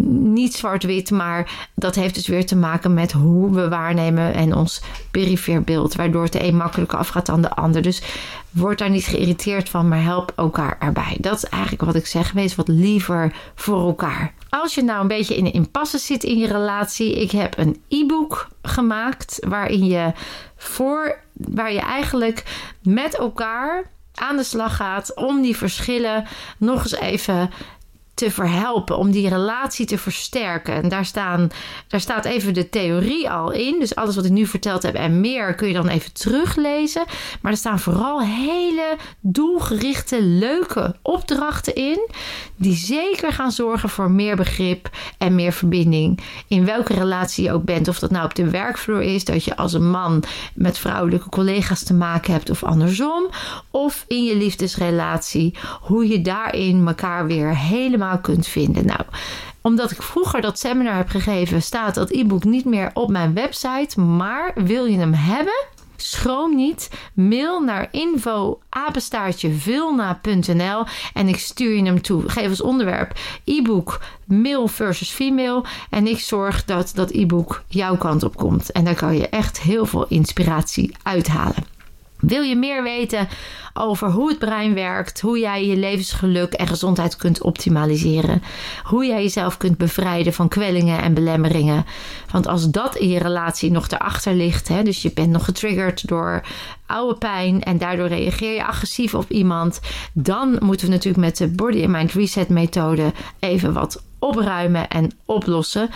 Niet 0.04 0.54
zwart-wit, 0.54 1.10
maar 1.10 1.68
dat 1.74 1.94
heeft 1.94 2.14
dus 2.14 2.26
weer 2.26 2.46
te 2.46 2.56
maken 2.56 2.94
met 2.94 3.12
hoe 3.12 3.54
we 3.54 3.68
waarnemen 3.68 4.34
en 4.34 4.54
ons 4.54 4.82
perifeer 5.10 5.62
beeld, 5.62 5.94
waardoor 5.94 6.22
het 6.22 6.32
de 6.32 6.44
een 6.44 6.56
makkelijker 6.56 6.98
afgaat 6.98 7.26
dan 7.26 7.42
de 7.42 7.50
ander. 7.50 7.82
Dus 7.82 8.02
word 8.50 8.78
daar 8.78 8.90
niet 8.90 9.04
geïrriteerd 9.04 9.68
van, 9.68 9.88
maar 9.88 10.02
help 10.02 10.32
elkaar 10.36 10.76
erbij. 10.80 11.16
Dat 11.20 11.36
is 11.36 11.44
eigenlijk 11.44 11.82
wat 11.82 11.94
ik 11.94 12.06
zeg. 12.06 12.32
Wees 12.32 12.54
wat 12.54 12.68
liever 12.68 13.32
voor 13.54 13.86
elkaar. 13.86 14.32
Als 14.48 14.74
je 14.74 14.82
nou 14.82 15.00
een 15.00 15.08
beetje 15.08 15.36
in 15.36 15.46
een 15.46 15.52
impasse 15.52 15.98
zit 15.98 16.24
in 16.24 16.38
je 16.38 16.46
relatie, 16.46 17.20
ik 17.20 17.30
heb 17.30 17.58
een 17.58 17.82
e-book 17.88 18.48
gemaakt 18.62 19.38
waarin 19.48 19.84
je 19.84 20.12
voor, 20.56 21.18
waar 21.32 21.72
je 21.72 21.80
eigenlijk 21.80 22.44
met 22.82 23.16
elkaar 23.16 23.84
aan 24.14 24.36
de 24.36 24.44
slag 24.44 24.76
gaat 24.76 25.14
om 25.14 25.42
die 25.42 25.56
verschillen 25.56 26.24
nog 26.58 26.82
eens 26.82 26.94
even 26.94 27.50
te 28.16 28.30
verhelpen, 28.30 28.98
om 28.98 29.10
die 29.10 29.28
relatie 29.28 29.86
te 29.86 29.98
versterken. 29.98 30.74
En 30.74 30.88
daar, 30.88 31.04
staan, 31.04 31.48
daar 31.88 32.00
staat 32.00 32.24
even 32.24 32.54
de 32.54 32.68
theorie 32.68 33.30
al 33.30 33.50
in. 33.50 33.76
Dus 33.78 33.94
alles 33.94 34.14
wat 34.14 34.24
ik 34.24 34.30
nu 34.30 34.46
verteld 34.46 34.82
heb 34.82 34.94
en 34.94 35.20
meer 35.20 35.54
kun 35.54 35.68
je 35.68 35.74
dan 35.74 35.88
even 35.88 36.12
teruglezen. 36.12 37.04
Maar 37.40 37.52
er 37.52 37.58
staan 37.58 37.78
vooral 37.78 38.22
hele 38.22 38.96
doelgerichte, 39.20 40.22
leuke 40.22 40.96
opdrachten 41.02 41.74
in. 41.74 42.08
Die 42.56 42.74
zeker 42.74 43.32
gaan 43.32 43.52
zorgen 43.52 43.88
voor 43.88 44.10
meer 44.10 44.36
begrip 44.36 44.90
en 45.18 45.34
meer 45.34 45.52
verbinding. 45.52 46.20
In 46.48 46.64
welke 46.64 46.94
relatie 46.94 47.44
je 47.44 47.52
ook 47.52 47.64
bent. 47.64 47.88
Of 47.88 47.98
dat 47.98 48.10
nou 48.10 48.24
op 48.24 48.34
de 48.34 48.50
werkvloer 48.50 49.02
is, 49.02 49.24
dat 49.24 49.44
je 49.44 49.56
als 49.56 49.72
een 49.72 49.90
man 49.90 50.22
met 50.54 50.78
vrouwelijke 50.78 51.28
collega's 51.28 51.82
te 51.82 51.94
maken 51.94 52.32
hebt 52.32 52.50
of 52.50 52.64
andersom. 52.64 53.26
Of 53.70 54.04
in 54.08 54.24
je 54.24 54.36
liefdesrelatie. 54.36 55.54
Hoe 55.80 56.08
je 56.08 56.20
daarin 56.20 56.86
elkaar 56.86 57.26
weer 57.26 57.56
helemaal 57.56 58.04
kunt 58.14 58.46
vinden. 58.46 58.86
Nou, 58.86 59.00
omdat 59.60 59.90
ik 59.90 60.02
vroeger 60.02 60.40
dat 60.40 60.58
seminar 60.58 60.96
heb 60.96 61.08
gegeven, 61.08 61.62
staat 61.62 61.94
dat 61.94 62.10
e-book 62.10 62.44
niet 62.44 62.64
meer 62.64 62.90
op 62.94 63.10
mijn 63.10 63.34
website. 63.34 64.00
Maar 64.00 64.52
wil 64.54 64.84
je 64.84 64.98
hem 64.98 65.14
hebben? 65.14 65.64
Schroom 65.96 66.54
niet. 66.54 66.90
Mail 67.14 67.60
naar 67.60 67.88
info 67.90 68.58
en 71.12 71.28
ik 71.28 71.36
stuur 71.36 71.76
je 71.76 71.84
hem 71.84 72.02
toe. 72.02 72.28
Geef 72.28 72.48
als 72.48 72.62
onderwerp 72.62 73.18
e-book 73.44 74.00
male 74.24 74.68
versus 74.68 75.10
female. 75.10 75.64
En 75.90 76.06
ik 76.06 76.18
zorg 76.18 76.64
dat 76.64 76.92
dat 76.94 77.10
e-book 77.10 77.62
jouw 77.66 77.96
kant 77.96 78.22
op 78.22 78.36
komt. 78.36 78.72
En 78.72 78.84
daar 78.84 78.94
kan 78.94 79.16
je 79.16 79.28
echt 79.28 79.60
heel 79.60 79.86
veel 79.86 80.06
inspiratie 80.08 80.96
uithalen. 81.02 81.75
Wil 82.20 82.42
je 82.42 82.56
meer 82.56 82.82
weten 82.82 83.28
over 83.74 84.10
hoe 84.10 84.28
het 84.28 84.38
brein 84.38 84.74
werkt, 84.74 85.20
hoe 85.20 85.38
jij 85.38 85.66
je 85.66 85.76
levensgeluk 85.76 86.52
en 86.52 86.66
gezondheid 86.66 87.16
kunt 87.16 87.42
optimaliseren, 87.42 88.42
hoe 88.82 89.06
jij 89.06 89.22
jezelf 89.22 89.56
kunt 89.56 89.78
bevrijden 89.78 90.32
van 90.32 90.48
kwellingen 90.48 91.02
en 91.02 91.14
belemmeringen? 91.14 91.84
Want 92.30 92.46
als 92.46 92.70
dat 92.70 92.96
in 92.96 93.08
je 93.08 93.18
relatie 93.18 93.70
nog 93.70 93.88
erachter 93.88 94.34
ligt, 94.34 94.68
hè, 94.68 94.82
dus 94.82 95.02
je 95.02 95.10
bent 95.14 95.30
nog 95.30 95.44
getriggerd 95.44 96.08
door 96.08 96.42
oude 96.86 97.18
pijn 97.18 97.62
en 97.62 97.78
daardoor 97.78 98.08
reageer 98.08 98.54
je 98.54 98.66
agressief 98.66 99.14
op 99.14 99.30
iemand, 99.30 99.80
dan 100.12 100.56
moeten 100.60 100.86
we 100.86 100.92
natuurlijk 100.92 101.24
met 101.24 101.36
de 101.36 101.48
Body 101.48 101.82
and 101.82 101.92
Mind 101.92 102.12
Reset 102.12 102.48
methode 102.48 103.12
even 103.38 103.72
wat 103.72 104.02
opruimen 104.26 104.88
en 104.88 105.10
oplossen. 105.24 105.90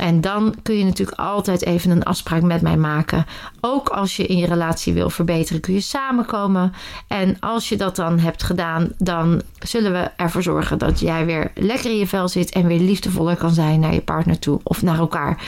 En 0.00 0.20
dan 0.20 0.54
kun 0.62 0.78
je 0.78 0.84
natuurlijk 0.84 1.18
altijd 1.18 1.64
even 1.64 1.90
een 1.90 2.02
afspraak 2.02 2.42
met 2.42 2.60
mij 2.60 2.76
maken. 2.76 3.26
Ook 3.60 3.88
als 3.88 4.16
je 4.16 4.26
in 4.26 4.36
je 4.36 4.46
relatie 4.46 4.92
wil 4.92 5.10
verbeteren, 5.10 5.60
kun 5.60 5.74
je 5.74 5.80
samenkomen. 5.80 6.72
En 7.06 7.36
als 7.40 7.68
je 7.68 7.76
dat 7.76 7.96
dan 7.96 8.18
hebt 8.18 8.42
gedaan, 8.42 8.92
dan 8.98 9.42
zullen 9.58 9.92
we 9.92 10.10
ervoor 10.16 10.42
zorgen 10.42 10.78
dat 10.78 11.00
jij 11.00 11.26
weer 11.26 11.50
lekker 11.54 11.90
in 11.90 11.98
je 11.98 12.06
vel 12.06 12.28
zit 12.28 12.52
en 12.52 12.66
weer 12.66 12.80
liefdevoller 12.80 13.36
kan 13.36 13.50
zijn 13.50 13.80
naar 13.80 13.94
je 13.94 14.00
partner 14.00 14.38
toe 14.38 14.60
of 14.62 14.82
naar 14.82 14.98
elkaar. 14.98 15.42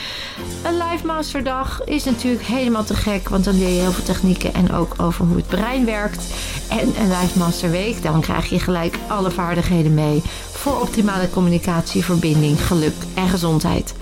Een 0.65 0.77
live 0.77 1.07
masterdag 1.07 1.85
is 1.85 2.05
natuurlijk 2.05 2.45
helemaal 2.45 2.85
te 2.85 2.95
gek, 2.95 3.29
want 3.29 3.45
dan 3.45 3.59
leer 3.59 3.75
je 3.75 3.81
heel 3.81 3.93
veel 3.93 4.05
technieken 4.05 4.55
en 4.55 4.73
ook 4.73 4.95
over 4.97 5.25
hoe 5.25 5.37
het 5.37 5.49
brein 5.49 5.85
werkt. 5.85 6.27
En 6.71 6.79
een 6.79 7.21
live 7.21 7.39
masterweek, 7.39 8.03
dan 8.03 8.21
krijg 8.21 8.49
je 8.49 8.61
gelijk 8.61 8.99
alle 9.09 9.31
vaardigheden 9.31 9.95
mee 9.95 10.23
voor 10.53 10.81
optimale 10.81 11.31
communicatie, 11.31 12.05
geluk 12.33 12.95
en 13.15 13.29
gezondheid. 13.29 13.95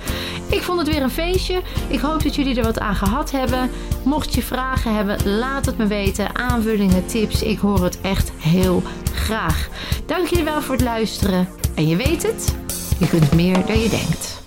Ik 0.46 0.62
vond 0.62 0.78
het 0.78 0.88
weer 0.88 1.02
een 1.02 1.10
feestje. 1.10 1.62
Ik 1.88 2.00
hoop 2.00 2.22
dat 2.22 2.34
jullie 2.34 2.56
er 2.56 2.62
wat 2.62 2.78
aan 2.78 2.94
gehad 2.94 3.30
hebben. 3.30 3.70
Mocht 4.04 4.34
je 4.34 4.42
vragen 4.42 4.94
hebben, 4.94 5.38
laat 5.38 5.66
het 5.66 5.78
me 5.78 5.86
weten. 5.86 6.36
Aanvullingen, 6.36 7.06
tips. 7.06 7.42
Ik 7.42 7.58
hoor 7.58 7.84
het 7.84 8.00
echt 8.00 8.32
heel 8.36 8.82
graag. 9.14 9.68
Dank 10.06 10.26
jullie 10.26 10.44
wel 10.44 10.62
voor 10.62 10.74
het 10.74 10.84
luisteren. 10.84 11.48
En 11.74 11.88
je 11.88 11.96
weet 11.96 12.22
het, 12.22 12.54
je 12.98 13.08
kunt 13.08 13.32
meer 13.34 13.66
dan 13.66 13.80
je 13.80 13.88
denkt. 13.88 14.41